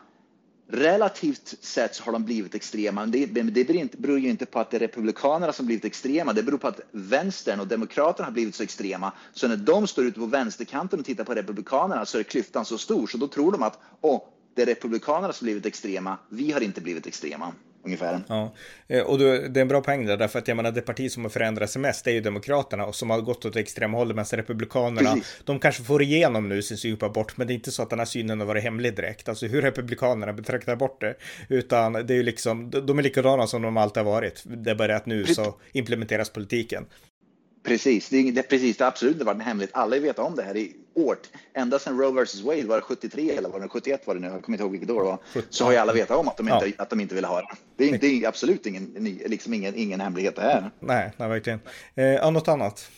relativt 0.67 1.55
sett 1.61 1.95
så 1.95 2.03
har 2.03 2.11
de 2.11 2.25
blivit 2.25 2.55
extrema. 2.55 3.01
Men 3.01 3.11
det, 3.11 3.25
det 3.25 3.97
beror 3.97 4.19
ju 4.19 4.29
inte 4.29 4.45
på 4.45 4.59
att 4.59 4.71
det 4.71 4.77
är 4.77 4.79
Republikanerna 4.79 5.53
som 5.53 5.65
blivit 5.65 5.85
extrema. 5.85 6.33
Det 6.33 6.43
beror 6.43 6.57
på 6.57 6.67
att 6.67 6.79
vänstern 6.91 7.59
och 7.59 7.67
Demokraterna 7.67 8.25
har 8.25 8.33
blivit 8.33 8.55
så 8.55 8.63
extrema. 8.63 9.11
Så 9.33 9.47
när 9.47 9.57
de 9.57 9.87
står 9.87 10.05
ute 10.05 10.19
på 10.19 10.25
vänsterkanten 10.25 10.99
och 10.99 11.05
tittar 11.05 11.23
på 11.23 11.33
Republikanerna 11.33 12.05
så 12.05 12.19
är 12.19 12.23
klyftan 12.23 12.65
så 12.65 12.77
stor. 12.77 13.07
Så 13.07 13.17
då 13.17 13.27
tror 13.27 13.51
de 13.51 13.63
att 13.63 13.79
åh, 14.01 14.21
det 14.55 14.61
är 14.61 14.65
Republikanerna 14.65 15.33
som 15.33 15.45
blivit 15.45 15.65
extrema. 15.65 16.17
Vi 16.29 16.51
har 16.51 16.61
inte 16.61 16.81
blivit 16.81 17.07
extrema 17.07 17.53
ungefär. 17.85 18.21
Ja, 18.27 18.53
eh, 18.87 19.01
och 19.01 19.19
det 19.19 19.25
är 19.25 19.57
en 19.57 19.67
bra 19.67 19.81
poäng 19.81 20.05
där, 20.05 20.17
därför 20.17 20.39
att 20.39 20.47
jag 20.47 20.57
menar 20.57 20.71
det 20.71 20.81
parti 20.81 21.11
som 21.11 21.23
har 21.23 21.29
förändrat 21.29 21.69
sig 21.69 21.81
mest 21.81 22.07
är 22.07 22.11
ju 22.11 22.21
Demokraterna 22.21 22.85
och 22.85 22.95
som 22.95 23.09
har 23.09 23.21
gått 23.21 23.45
åt 23.45 23.55
extrema 23.55 23.97
hållet, 23.97 24.15
medan 24.15 24.25
Republikanerna, 24.25 25.13
Precis. 25.13 25.41
de 25.43 25.59
kanske 25.59 25.83
får 25.83 26.01
igenom 26.01 26.49
nu 26.49 26.61
sin 26.61 26.77
syn 26.77 26.97
på 26.97 27.05
abort, 27.05 27.37
men 27.37 27.47
det 27.47 27.53
är 27.53 27.55
inte 27.55 27.71
så 27.71 27.83
att 27.83 27.89
den 27.89 27.99
här 27.99 28.05
synen 28.05 28.39
har 28.39 28.47
varit 28.47 28.63
hemlig 28.63 28.95
direkt, 28.95 29.29
alltså 29.29 29.47
hur 29.47 29.61
Republikanerna 29.61 30.33
betraktar 30.33 30.75
bort 30.75 31.01
det, 31.01 31.15
utan 31.49 31.93
det 31.93 32.13
är 32.13 32.17
ju 32.17 32.23
liksom, 32.23 32.69
de 32.69 32.99
är 32.99 33.03
likadana 33.03 33.47
som 33.47 33.61
de 33.61 33.77
alltid 33.77 34.03
har 34.03 34.11
varit, 34.11 34.43
det 34.45 34.71
är 34.71 34.75
bara 34.75 34.95
att 34.95 35.05
nu 35.05 35.25
så 35.25 35.55
implementeras 35.71 36.29
politiken. 36.29 36.85
Precis, 37.69 38.09
det 38.09 38.17
är, 38.17 38.31
det, 38.31 38.43
precis, 38.43 38.77
det 38.77 38.83
har 38.83 38.91
absolut 38.91 39.13
inte 39.13 39.25
varit 39.25 39.41
hemligt. 39.41 39.69
Alla 39.73 39.99
vet 39.99 40.19
om 40.19 40.35
det 40.35 40.43
här 40.43 40.57
i 40.57 40.73
år. 40.93 41.17
Ända 41.53 41.79
sedan 41.79 41.97
Roe 41.99 42.23
vs 42.23 42.41
Wade, 42.41 42.63
var 42.63 42.75
det 42.75 42.81
73 42.81 43.29
eller 43.29 43.49
var 43.49 43.59
det 43.59 43.67
71 43.67 44.07
var 44.07 44.15
det 44.15 44.19
nu, 44.19 44.27
jag 44.27 44.43
kommer 44.43 44.55
inte 44.55 44.63
ihåg 44.63 44.71
vilket 44.71 44.89
år 44.89 44.99
det 44.99 45.05
var, 45.05 45.43
så 45.49 45.65
har 45.65 45.71
ju 45.71 45.77
alla 45.77 45.93
vetat 45.93 46.17
om 46.17 46.27
att 46.27 46.37
de 46.37 46.49
inte, 46.49 46.65
ja. 46.65 46.73
att 46.77 46.89
de 46.89 46.99
inte 46.99 47.15
vill 47.15 47.25
ha 47.25 47.41
det. 47.41 47.47
Det 47.77 47.89
är, 47.89 47.97
det 47.97 48.07
är 48.07 48.27
absolut 48.27 48.65
ingen, 48.65 48.93
liksom 49.25 49.53
ingen, 49.53 49.75
ingen 49.75 50.01
hemlighet 50.01 50.35
det 50.35 50.41
här. 50.41 50.71
Nej, 50.79 51.11
nej 51.17 51.29
verkligen. 51.29 51.59
Eh, 51.95 52.31
något 52.31 52.47
annat? 52.47 52.91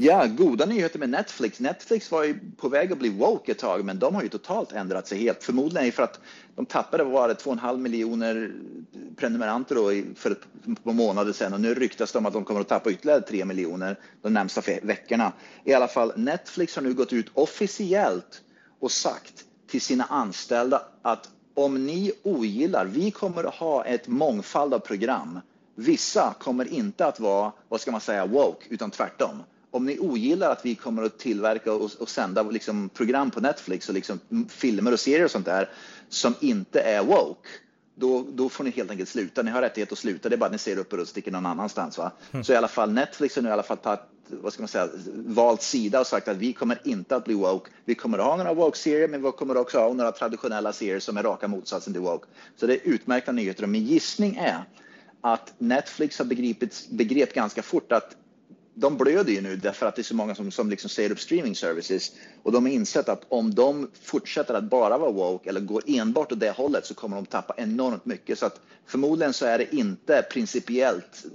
Ja, 0.00 0.26
goda 0.26 0.66
nyheter 0.66 0.98
med 0.98 1.10
Netflix. 1.10 1.60
Netflix 1.60 2.10
var 2.10 2.24
ju 2.24 2.38
på 2.56 2.68
väg 2.68 2.92
att 2.92 2.98
bli 2.98 3.08
woke 3.08 3.52
ett 3.52 3.58
tag, 3.58 3.84
men 3.84 3.98
de 3.98 4.14
har 4.14 4.22
ju 4.22 4.28
totalt 4.28 4.72
ändrat 4.72 5.06
sig 5.06 5.18
helt. 5.18 5.44
Förmodligen 5.44 5.92
för 5.92 6.02
att 6.02 6.20
de 6.56 6.66
tappade 6.66 7.04
var 7.04 7.28
det 7.28 7.34
2,5 7.34 7.78
miljoner 7.78 8.52
prenumeranter 9.18 9.74
då 9.74 10.14
för 10.16 10.30
ett 10.30 10.84
par 10.84 10.92
månader 10.92 11.32
sedan 11.32 11.54
och 11.54 11.60
nu 11.60 11.74
ryktas 11.74 12.12
det 12.12 12.18
om 12.18 12.26
att 12.26 12.32
de 12.32 12.44
kommer 12.44 12.60
att 12.60 12.68
tappa 12.68 12.90
ytterligare 12.90 13.20
3 13.20 13.44
miljoner 13.44 13.98
de 14.22 14.32
närmsta 14.32 14.62
veckorna. 14.82 15.32
I 15.64 15.74
alla 15.74 15.88
fall, 15.88 16.12
Netflix 16.16 16.76
har 16.76 16.82
nu 16.82 16.94
gått 16.94 17.12
ut 17.12 17.26
officiellt 17.34 18.42
och 18.80 18.92
sagt 18.92 19.44
till 19.70 19.80
sina 19.80 20.04
anställda 20.04 20.82
att 21.02 21.28
om 21.54 21.86
ni 21.86 22.12
ogillar, 22.22 22.84
vi 22.84 23.10
kommer 23.10 23.44
att 23.44 23.54
ha 23.54 23.84
ett 23.84 24.08
mångfald 24.08 24.74
av 24.74 24.78
program 24.78 25.40
Vissa 25.80 26.34
kommer 26.38 26.68
inte 26.72 27.06
att 27.06 27.20
vara, 27.20 27.52
vad 27.68 27.80
ska 27.80 27.90
man 27.90 28.00
säga, 28.00 28.26
woke, 28.26 28.66
utan 28.70 28.90
tvärtom. 28.90 29.42
Om 29.70 29.86
ni 29.86 29.98
ogillar 29.98 30.50
att 30.50 30.64
vi 30.64 30.74
kommer 30.74 31.02
att 31.02 31.18
tillverka 31.18 31.72
och, 31.72 31.90
och 31.98 32.08
sända 32.08 32.42
liksom 32.42 32.88
program 32.88 33.30
på 33.30 33.40
Netflix 33.40 33.88
och 33.88 33.94
liksom 33.94 34.20
filmer 34.48 34.92
och 34.92 35.00
serier 35.00 35.24
och 35.24 35.30
sånt 35.30 35.46
där 35.46 35.68
som 36.08 36.34
inte 36.40 36.80
är 36.80 37.02
woke, 37.02 37.48
då, 37.98 38.24
då 38.32 38.48
får 38.48 38.64
ni 38.64 38.70
helt 38.70 38.90
enkelt 38.90 39.08
sluta. 39.08 39.42
Ni 39.42 39.50
har 39.50 39.62
rättighet 39.62 39.92
att 39.92 39.98
sluta. 39.98 40.28
Det 40.28 40.34
är 40.34 40.38
bara 40.38 40.46
att 40.46 40.52
ni 40.52 40.58
ser 40.58 40.78
upp 40.78 40.92
och 40.92 41.08
sticker 41.08 41.30
någon 41.30 41.46
annanstans. 41.46 41.98
Va? 41.98 42.12
Mm. 42.32 42.44
Så 42.44 42.52
i 42.52 42.56
alla 42.56 42.68
fall 42.68 42.92
Netflix 42.92 43.36
har 43.36 43.42
nu 43.42 43.48
i 43.48 43.52
alla 43.52 43.62
fall 43.62 43.76
tagit, 43.76 44.00
vad 44.28 44.52
ska 44.52 44.62
man 44.62 44.68
säga, 44.68 44.88
valt 45.14 45.62
sida 45.62 46.00
och 46.00 46.06
sagt 46.06 46.28
att 46.28 46.36
vi 46.36 46.52
kommer 46.52 46.78
inte 46.84 47.16
att 47.16 47.24
bli 47.24 47.34
woke. 47.34 47.70
Vi 47.84 47.94
kommer 47.94 48.18
att 48.18 48.24
ha 48.24 48.36
några 48.36 48.54
woke-serier, 48.54 49.08
men 49.08 49.22
vi 49.22 49.32
kommer 49.32 49.56
också 49.56 49.78
ha 49.78 49.92
några 49.92 50.12
traditionella 50.12 50.72
serier 50.72 51.00
som 51.00 51.16
är 51.16 51.22
raka 51.22 51.48
motsatsen 51.48 51.92
till 51.92 52.02
woke. 52.02 52.26
Så 52.56 52.66
det 52.66 52.74
är 52.74 52.80
utmärkta 52.84 53.32
nyheter. 53.32 53.62
Och 53.62 53.68
min 53.68 53.84
gissning 53.84 54.36
är 54.36 54.64
att 55.20 55.54
Netflix 55.58 56.18
har 56.18 56.24
begripit, 56.24 56.86
begrep 56.90 57.34
ganska 57.34 57.62
fort 57.62 57.92
att 57.92 58.16
de 58.80 58.96
blöder 58.96 59.32
ju 59.32 59.40
nu 59.40 59.56
därför 59.56 59.86
att 59.86 59.96
det 59.96 60.02
är 60.02 60.04
så 60.04 60.14
många 60.14 60.34
som, 60.34 60.50
som 60.50 60.70
liksom 60.70 60.90
säger 60.90 61.12
upp 61.12 61.20
streaming 61.20 61.54
services 61.54 62.12
och 62.42 62.52
de 62.52 62.64
har 62.64 62.72
insett 62.72 63.08
att 63.08 63.26
om 63.28 63.54
de 63.54 63.90
fortsätter 64.02 64.54
att 64.54 64.64
bara 64.64 64.98
vara 64.98 65.10
woke 65.10 65.48
eller 65.48 65.60
går 65.60 65.82
enbart 65.86 66.32
åt 66.32 66.40
det 66.40 66.50
hållet 66.50 66.86
så 66.86 66.94
kommer 66.94 67.16
de 67.16 67.26
tappa 67.26 67.54
enormt 67.56 68.04
mycket. 68.04 68.38
Så 68.38 68.46
att 68.46 68.60
förmodligen 68.86 69.32
så 69.32 69.46
är 69.46 69.58
det 69.58 69.74
inte 69.74 70.22
principiellt, 70.22 71.26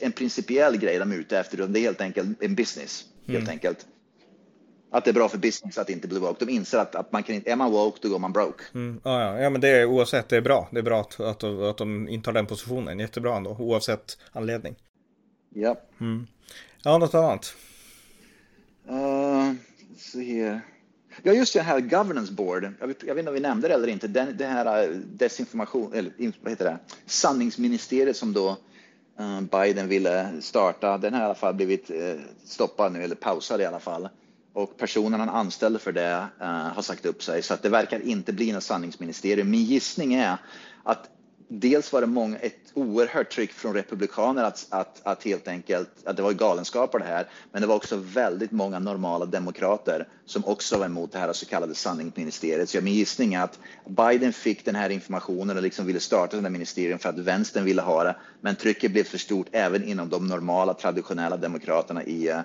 en 0.00 0.12
principiell 0.12 0.76
grej 0.76 0.98
de 0.98 1.12
är 1.12 1.16
ute 1.16 1.38
efter 1.38 1.58
utan 1.58 1.72
det 1.72 1.80
är 1.80 1.82
helt 1.82 2.00
enkelt 2.00 2.42
en 2.42 2.54
business. 2.54 3.04
Helt 3.26 3.38
mm. 3.38 3.50
enkelt. 3.50 3.86
Att 4.90 5.04
det 5.04 5.10
är 5.10 5.14
bra 5.14 5.28
för 5.28 5.38
business 5.38 5.78
att 5.78 5.90
inte 5.90 6.08
bli 6.08 6.18
woke. 6.18 6.44
De 6.44 6.52
inser 6.52 6.78
att, 6.78 6.94
att 6.94 7.12
man 7.12 7.22
kan 7.22 7.34
inte, 7.34 7.50
är 7.50 7.56
man 7.56 7.72
woke 7.72 7.98
då 8.02 8.08
går 8.08 8.18
man 8.18 8.32
broke. 8.32 8.64
Mm, 8.74 9.00
ja, 9.04 9.22
ja. 9.22 9.40
ja, 9.40 9.50
men 9.50 9.60
det 9.60 9.68
är 9.68 9.84
oavsett, 9.84 10.28
det 10.28 10.36
är 10.36 10.40
bra. 10.40 10.68
Det 10.72 10.78
är 10.78 10.82
bra 10.82 11.00
att, 11.00 11.20
att, 11.20 11.44
att 11.44 11.78
de 11.78 12.08
intar 12.08 12.32
den 12.32 12.46
positionen. 12.46 12.98
Jättebra 12.98 13.36
ändå, 13.36 13.56
oavsett 13.58 14.18
anledning. 14.32 14.76
Ja. 15.54 15.80
Mm. 16.00 16.26
Ja, 16.88 16.98
något 16.98 17.14
annat? 17.14 17.54
Uh, 18.90 19.52
se 19.96 20.44
här. 20.44 20.60
Ja, 21.22 21.32
just 21.32 21.54
det 21.54 21.62
här 21.62 21.80
governance 21.80 22.32
board. 22.32 22.68
Jag 22.80 22.86
vet, 22.86 23.02
jag 23.02 23.14
vet 23.14 23.18
inte 23.22 23.28
om 23.28 23.34
vi 23.34 23.40
nämnde 23.40 23.68
det 23.68 23.74
eller 23.74 23.88
inte. 23.88 24.08
Den, 24.08 24.36
det 24.36 24.46
här 24.46 24.82
eh, 24.82 24.88
desinformation, 24.96 25.92
eller 25.92 26.12
vad 26.42 26.52
heter 26.52 26.64
det? 26.64 26.78
Sanningsministeriet 27.06 28.16
som 28.16 28.32
då 28.32 28.56
uh, 29.20 29.40
Biden 29.40 29.88
ville 29.88 30.28
starta. 30.40 30.98
Den 30.98 31.14
har 31.14 31.20
i 31.20 31.24
alla 31.24 31.34
fall 31.34 31.54
blivit 31.54 31.90
uh, 31.90 32.20
stoppad 32.44 32.92
nu, 32.92 33.02
eller 33.02 33.16
pausad 33.16 33.60
i 33.60 33.64
alla 33.64 33.80
fall. 33.80 34.08
Och 34.52 34.76
personen 34.76 35.20
han 35.20 35.28
anställde 35.28 35.78
för 35.78 35.92
det 35.92 36.26
har 36.74 36.82
sagt 36.82 37.06
upp 37.06 37.22
sig. 37.22 37.42
Så 37.42 37.54
att 37.54 37.62
det 37.62 37.68
verkar 37.68 38.00
inte 38.00 38.32
bli 38.32 38.52
något 38.52 38.64
sanningsministerium. 38.64 39.50
Min 39.50 39.64
gissning 39.64 40.14
är 40.14 40.36
att 40.82 41.10
dels 41.48 41.92
var 41.92 42.00
det 42.00 42.06
många, 42.06 42.38
ett 42.38 42.72
oerhört 42.74 43.30
tryck 43.30 43.52
från 43.52 43.74
republikaner 43.74 44.44
att, 44.44 44.66
att, 44.70 45.00
att 45.02 45.24
helt 45.24 45.48
enkelt, 45.48 45.88
att 46.04 46.16
det 46.16 46.22
var 46.22 46.32
galenskapar 46.32 46.98
det 46.98 47.04
här, 47.04 47.26
men 47.52 47.62
det 47.62 47.68
var 47.68 47.74
också 47.74 47.96
väldigt 47.96 48.50
många 48.50 48.78
normala 48.78 49.26
demokrater 49.26 50.08
som 50.26 50.44
också 50.44 50.78
var 50.78 50.86
emot 50.86 51.12
det 51.12 51.18
här 51.18 51.32
så 51.32 51.46
kallade 51.46 51.74
sanningsministeriet. 51.74 52.68
Så 52.68 52.80
min 52.80 52.94
gissning 52.94 53.34
är 53.34 53.42
att 53.42 53.58
Biden 53.86 54.32
fick 54.32 54.64
den 54.64 54.74
här 54.74 54.90
informationen 54.90 55.56
och 55.56 55.62
liksom 55.62 55.86
ville 55.86 56.00
starta 56.00 56.36
den 56.36 56.44
här 56.44 56.52
ministeriet 56.52 57.02
för 57.02 57.08
att 57.08 57.18
vänstern 57.18 57.64
ville 57.64 57.82
ha 57.82 58.04
det, 58.04 58.16
men 58.40 58.56
trycket 58.56 58.92
blev 58.92 59.04
för 59.04 59.18
stort 59.18 59.46
även 59.52 59.84
inom 59.84 60.08
de 60.08 60.26
normala 60.26 60.74
traditionella 60.74 61.36
demokraterna 61.36 62.04
i, 62.04 62.28
eh, 62.28 62.40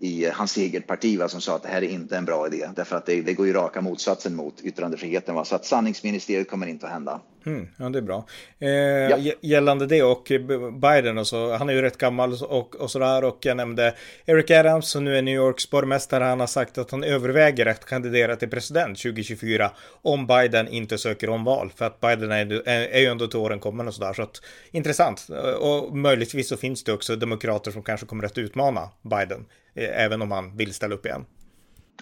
i 0.00 0.30
hans 0.32 0.56
eget 0.56 0.86
parti 0.86 1.18
va, 1.18 1.28
som 1.28 1.40
sa 1.40 1.56
att 1.56 1.62
det 1.62 1.68
här 1.68 1.82
är 1.82 1.88
inte 1.88 2.16
en 2.16 2.24
bra 2.24 2.46
idé 2.46 2.70
därför 2.76 2.96
att 2.96 3.06
det, 3.06 3.22
det 3.22 3.34
går 3.34 3.46
ju 3.46 3.52
raka 3.52 3.80
motsatsen 3.80 4.34
mot 4.34 4.60
yttrandefriheten. 4.60 5.34
Va? 5.34 5.44
Så 5.44 5.54
att 5.54 5.64
sanningsministeriet 5.64 6.50
kommer 6.50 6.66
inte 6.66 6.86
att 6.86 6.92
hända. 6.92 7.20
Mm, 7.46 7.68
ja, 7.76 7.88
det 7.88 7.98
är 7.98 8.02
bra. 8.02 8.24
Eh, 8.58 8.68
ja. 8.68 9.32
Gällande 9.40 9.86
det 9.86 10.02
och 10.02 10.32
Biden 10.72 11.18
och 11.18 11.26
så, 11.26 11.56
han 11.56 11.68
är 11.68 11.72
ju 11.72 11.82
rätt 11.82 11.98
gammal 11.98 12.32
och, 12.42 12.76
och 12.76 12.90
sådär 12.90 13.24
och 13.24 13.38
jag 13.40 13.56
nämnde 13.56 13.94
Eric 14.26 14.50
Adams 14.50 14.90
som 14.90 15.04
nu 15.04 15.18
är 15.18 15.22
New 15.22 15.34
Yorks 15.34 15.70
borgmästare. 15.70 16.24
Han 16.24 16.40
har 16.40 16.46
sagt 16.46 16.78
att 16.78 16.90
han 16.90 17.04
överväger 17.04 17.66
att 17.66 17.84
kandidera 17.84 18.36
till 18.36 18.50
president 18.50 18.98
2024 18.98 19.70
om 20.02 20.26
Biden 20.26 20.68
inte 20.68 20.98
söker 20.98 21.30
omval 21.30 21.72
för 21.76 21.84
att 21.84 22.00
Biden 22.00 22.32
är, 22.32 22.68
är, 22.68 23.00
ju 23.00 23.06
ändå 23.06 23.26
till 23.26 23.38
åren 23.38 23.60
kommen 23.60 23.88
och 23.88 23.94
sådär 23.94 24.12
så 24.12 24.22
att 24.22 24.42
intressant 24.70 25.26
och 25.60 25.96
möjligtvis 25.96 26.48
så 26.48 26.56
finns 26.56 26.84
det 26.84 26.92
också 26.92 27.16
demokrater 27.16 27.70
som 27.70 27.82
kanske 27.82 28.06
kommer 28.06 28.24
att 28.24 28.38
utmana 28.38 28.88
Biden 29.02 29.46
eh, 29.69 29.69
Eh, 29.74 30.04
även 30.04 30.22
om 30.22 30.30
han 30.30 30.56
vill 30.56 30.74
ställa 30.74 30.94
upp 30.94 31.06
igen. 31.06 31.24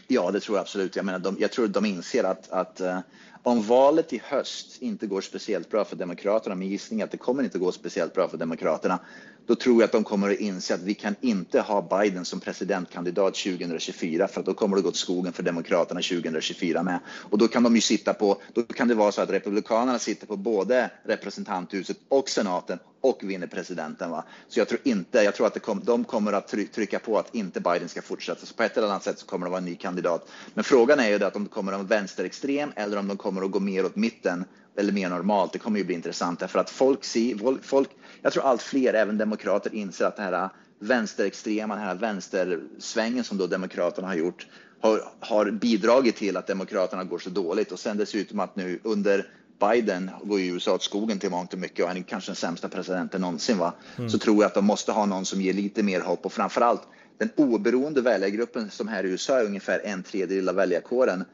Ja, 0.07 0.31
det 0.31 0.41
tror 0.41 0.57
jag 0.57 0.63
absolut. 0.63 0.97
Jag 0.97 1.05
menar, 1.05 1.19
de, 1.19 1.37
jag 1.41 1.53
tror 1.53 1.69
de 1.69 1.85
inser 1.85 2.25
att, 2.25 2.51
att 2.51 2.81
uh 2.81 3.01
om 3.43 3.63
valet 3.63 4.13
i 4.13 4.23
höst 4.25 4.83
inte 4.83 5.07
går 5.07 5.21
speciellt 5.21 5.71
bra 5.71 5.85
för 5.85 5.97
Demokraterna, 5.97 6.55
min 6.55 6.69
gissning 6.69 7.01
är 7.01 7.05
att 7.05 7.11
det 7.11 7.17
kommer 7.17 7.43
inte 7.43 7.59
gå 7.59 7.73
speciellt 7.73 8.15
bra 8.15 8.29
för 8.29 8.37
Demokraterna, 8.37 8.99
då 9.47 9.55
tror 9.55 9.81
jag 9.81 9.85
att 9.85 9.93
de 9.93 10.05
kommer 10.05 10.31
att 10.31 10.39
inse 10.39 10.75
att 10.75 10.83
vi 10.83 10.95
kan 10.95 11.15
inte 11.21 11.61
ha 11.61 11.83
Biden 11.83 12.25
som 12.25 12.41
presidentkandidat 12.41 13.35
2024 13.35 14.29
för 14.29 14.41
att 14.41 14.47
då 14.47 14.55
kommer 14.55 14.77
det 14.77 14.83
gå 14.83 14.89
åt 14.89 14.97
skogen 14.97 15.33
för 15.33 15.43
Demokraterna 15.43 16.01
2024 16.01 16.83
med. 16.83 16.99
Och 17.09 17.39
då 17.39 17.49
kan 17.49 17.63
de 17.63 17.75
ju 17.75 17.81
sitta 17.81 18.15
på, 18.15 18.43
då 18.55 18.63
kan 18.63 18.89
det 18.89 18.95
vara 18.95 19.13
så 19.13 19.23
att 19.23 19.31
Republikanerna 19.31 19.99
sitter 19.99 20.27
på 20.27 20.37
både 20.37 20.91
representanthuset 21.05 21.97
och 22.09 22.29
senaten 22.29 22.79
och 23.01 23.21
vinner 23.23 23.47
presidenten. 23.47 24.11
Va? 24.11 24.25
Så 24.49 24.61
jag 24.61 24.69
tror 24.69 24.81
inte, 24.85 25.19
jag 25.19 25.35
tror 25.35 25.47
att 25.47 25.55
det 25.55 25.61
kom, 25.61 25.81
de 25.85 26.05
kommer 26.05 26.33
att 26.33 26.49
trycka 26.49 26.99
på 26.99 27.19
att 27.19 27.35
inte 27.35 27.61
Biden 27.61 27.89
ska 27.89 28.03
fortsätta. 28.03 28.47
Så 28.47 28.55
på 28.55 28.63
ett 28.63 28.77
eller 28.77 28.89
annat 28.89 29.03
sätt 29.03 29.19
så 29.19 29.27
kommer 29.27 29.47
det 29.47 29.51
vara 29.51 29.59
en 29.59 29.65
ny 29.65 29.75
kandidat. 29.75 30.29
Men 30.55 30.65
frågan 30.65 31.01
är 31.01 31.09
ju 31.09 31.19
det 31.19 31.27
att 31.27 31.37
om 31.37 31.45
det 31.45 31.51
kommer 31.51 31.73
att 31.73 31.79
vara 31.79 31.89
vänsterextrem 31.89 32.73
eller 32.77 32.97
om 32.97 33.09
de 33.09 33.17
kommer 33.17 33.43
att 33.43 33.51
gå 33.51 33.61
mer 33.61 33.85
åt 33.85 33.97
mitten 33.97 34.45
eller 34.77 34.93
mer 34.93 35.09
normalt. 35.09 35.53
Det 35.53 35.59
kommer 35.59 35.79
ju 35.79 35.85
bli 35.85 35.95
intressant 35.95 36.41
därför 36.41 36.59
att 36.59 36.71
folk 36.71 37.05
ser, 37.05 37.63
folk, 37.63 37.91
jag 38.23 38.33
tror 38.33 38.45
allt 38.45 38.63
fler, 38.63 38.95
även 38.95 39.19
demokrater, 39.19 39.75
inser 39.75 40.05
att 40.05 40.17
den 40.17 40.25
här 40.25 40.49
vänsterextrema, 40.79 41.75
den 41.75 41.85
här 41.85 41.95
vänstersvängen 41.95 43.25
som 43.25 43.39
då 43.39 43.47
demokraterna 43.47 44.09
har 44.09 44.15
gjort 44.15 44.47
har, 44.81 45.03
har 45.21 45.51
bidragit 45.51 46.17
till 46.17 46.37
att 46.37 46.47
demokraterna 46.47 47.05
går 47.05 47.19
så 47.19 47.31
dåligt 47.31 47.73
och 47.73 47.79
sen 47.79 47.97
dessutom 47.97 48.41
att 48.41 48.57
nu 48.57 48.81
under 48.83 49.27
Biden 49.61 50.11
går 50.23 50.41
ju 50.41 50.55
USA 50.55 50.75
åt 50.75 50.83
skogen 50.83 51.19
till 51.19 51.31
mångt 51.31 51.53
och 51.53 51.59
mycket 51.59 51.83
och 51.83 51.89
han 51.89 51.97
är 51.97 52.03
kanske 52.03 52.31
den 52.31 52.37
sämsta 52.37 52.69
presidenten 52.69 53.21
någonsin. 53.21 53.59
Va? 53.59 53.73
Mm. 53.97 54.11
Så 54.11 54.19
tror 54.19 54.37
jag 54.37 54.45
att 54.45 54.55
de 54.55 54.65
måste 54.65 54.93
ha 54.93 55.07
någon 55.07 55.25
som 55.25 55.41
ger 55.43 55.53
lite 55.53 55.83
mer 55.83 56.01
hopp 56.01 56.27
och 56.27 56.33
framförallt 56.33 56.83
den 57.19 57.31
oberoende 57.37 58.01
väljargruppen 58.01 58.71
som 58.71 58.89
här 58.89 59.05
i 59.05 59.09
USA 59.09 59.39
är 59.41 59.45
ungefär 59.45 59.81
en 59.85 60.03
tredjedel 60.03 60.49
av 60.49 60.55
väljarkåren. 60.55 61.25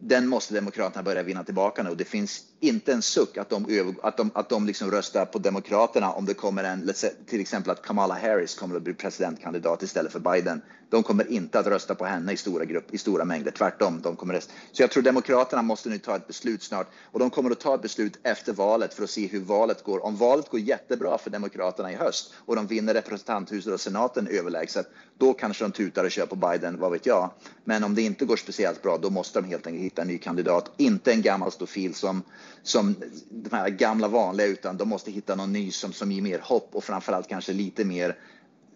Den 0.00 0.28
måste 0.28 0.54
Demokraterna 0.54 1.02
börja 1.02 1.22
vinna 1.22 1.44
tillbaka 1.44 1.82
nu. 1.82 1.94
Det 1.94 2.04
finns 2.04 2.44
inte 2.60 2.92
en 2.92 3.02
suck 3.02 3.36
att 3.36 3.50
de, 3.50 3.94
att 4.02 4.16
de, 4.16 4.30
att 4.34 4.48
de 4.48 4.66
liksom 4.66 4.90
röstar 4.90 5.24
på 5.24 5.38
Demokraterna 5.38 6.12
om 6.12 6.24
det 6.24 6.34
kommer 6.34 6.64
en, 6.64 6.92
till 7.26 7.40
exempel 7.40 7.70
att 7.70 7.82
Kamala 7.82 8.14
Harris 8.14 8.54
kommer 8.54 8.76
att 8.76 8.82
bli 8.82 8.94
presidentkandidat 8.94 9.82
istället 9.82 10.12
för 10.12 10.20
Biden. 10.20 10.62
De 10.90 11.02
kommer 11.02 11.32
inte 11.32 11.58
att 11.58 11.66
rösta 11.66 11.94
på 11.94 12.04
henne 12.04 12.32
i 12.32 12.36
stora, 12.36 12.64
grupp, 12.64 12.94
i 12.94 12.98
stora 12.98 13.24
mängder, 13.24 13.50
tvärtom. 13.50 14.00
De 14.02 14.16
kommer 14.16 14.34
rösta. 14.34 14.52
Så 14.72 14.82
jag 14.82 14.90
tror 14.90 15.02
Demokraterna 15.02 15.62
måste 15.62 15.88
nu 15.88 15.98
ta 15.98 16.16
ett 16.16 16.26
beslut 16.26 16.62
snart 16.62 16.86
och 17.04 17.18
de 17.18 17.30
kommer 17.30 17.50
att 17.50 17.60
ta 17.60 17.74
ett 17.74 17.82
beslut 17.82 18.18
efter 18.22 18.52
valet 18.52 18.94
för 18.94 19.04
att 19.04 19.10
se 19.10 19.26
hur 19.26 19.40
valet 19.40 19.84
går. 19.84 20.04
Om 20.04 20.16
valet 20.16 20.48
går 20.48 20.60
jättebra 20.60 21.18
för 21.18 21.30
Demokraterna 21.30 21.92
i 21.92 21.94
höst 21.94 22.34
och 22.36 22.56
de 22.56 22.66
vinner 22.66 22.94
representanthuset 22.94 23.72
och 23.72 23.80
senaten 23.80 24.26
överlägset, 24.26 24.86
då 25.18 25.32
kanske 25.32 25.64
de 25.64 25.72
tutar 25.72 26.04
och 26.04 26.10
kör 26.10 26.26
på 26.26 26.36
Biden, 26.36 26.78
vad 26.78 26.92
vet 26.92 27.06
jag. 27.06 27.30
Men 27.64 27.84
om 27.84 27.94
det 27.94 28.02
inte 28.02 28.24
går 28.24 28.36
speciellt 28.36 28.82
bra, 28.82 28.98
då 28.98 29.10
måste 29.10 29.40
de 29.40 29.48
helt 29.48 29.66
enkelt 29.66 29.84
hitta 29.88 30.02
en 30.02 30.08
ny 30.08 30.18
kandidat, 30.18 30.70
inte 30.76 31.12
en 31.12 31.22
gammal 31.22 31.52
stofil 31.52 31.94
som 31.94 32.22
som 32.62 32.96
de 33.30 33.56
här 33.56 33.68
gamla 33.68 34.08
vanliga, 34.08 34.46
utan 34.46 34.76
de 34.76 34.88
måste 34.88 35.10
hitta 35.10 35.34
någon 35.34 35.52
ny 35.52 35.70
som, 35.70 35.92
som 35.92 36.12
ger 36.12 36.22
mer 36.22 36.38
hopp 36.38 36.68
och 36.72 36.84
framförallt 36.84 37.28
kanske 37.28 37.52
lite 37.52 37.84
mer 37.84 38.16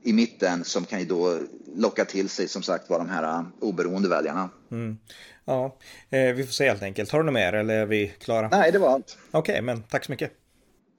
i 0.03 0.12
mitten 0.12 0.64
som 0.64 0.85
kan 0.85 1.01
ju 1.01 1.07
då 1.07 1.38
locka 1.77 2.05
till 2.05 2.29
sig 2.29 2.48
som 2.48 2.62
sagt 2.62 2.90
var 2.90 2.98
de 2.98 3.09
här 3.09 3.38
uh, 3.38 3.46
oberoende 3.61 4.09
väljarna. 4.09 4.51
Mm. 4.70 4.98
Ja, 5.44 5.77
eh, 6.11 6.35
vi 6.35 6.44
får 6.44 6.53
se 6.53 6.68
helt 6.68 6.83
enkelt. 6.83 7.11
Har 7.11 7.18
du 7.18 7.25
något 7.25 7.35
mer 7.35 7.53
eller 7.53 7.75
är 7.75 7.87
vi 7.87 8.12
klara? 8.18 8.48
Nej, 8.48 8.72
det 8.72 8.79
var 8.79 8.88
allt. 8.88 9.18
Okej, 9.31 9.53
okay, 9.53 9.62
men 9.62 9.83
tack 9.83 10.05
så 10.05 10.12
mycket. 10.12 10.33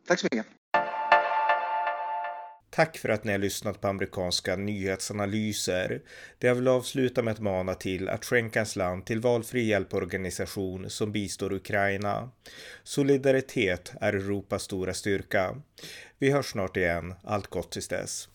Tack 0.08 0.20
så 0.20 0.28
mycket. 0.32 0.46
Tack 2.76 2.98
för 2.98 3.10
att 3.10 3.24
ni 3.24 3.32
har 3.32 3.40
lyssnat 3.40 3.82
på 3.82 3.88
amerikanska 3.88 4.56
nyhetsanalyser. 4.56 6.02
Det 6.38 6.48
jag 6.48 6.56
vill 6.56 6.68
avsluta 6.68 7.22
med 7.22 7.32
att 7.32 7.40
mana 7.40 7.74
till 7.74 8.10
att 8.10 8.26
skänka 8.26 8.60
ens 8.60 8.76
land 8.76 9.06
till 9.06 9.20
valfri 9.20 9.64
hjälporganisation 9.64 10.90
som 10.90 11.12
bistår 11.12 11.54
Ukraina. 11.54 12.30
Solidaritet 12.84 13.94
är 14.02 14.14
Europas 14.14 14.64
stora 14.64 14.94
styrka. 14.94 15.62
Vi 16.20 16.32
hörs 16.32 16.52
snart 16.52 16.78
igen. 16.78 17.14
Allt 17.24 17.48
gott 17.48 17.72
tills 17.72 17.88
dess. 17.88 18.28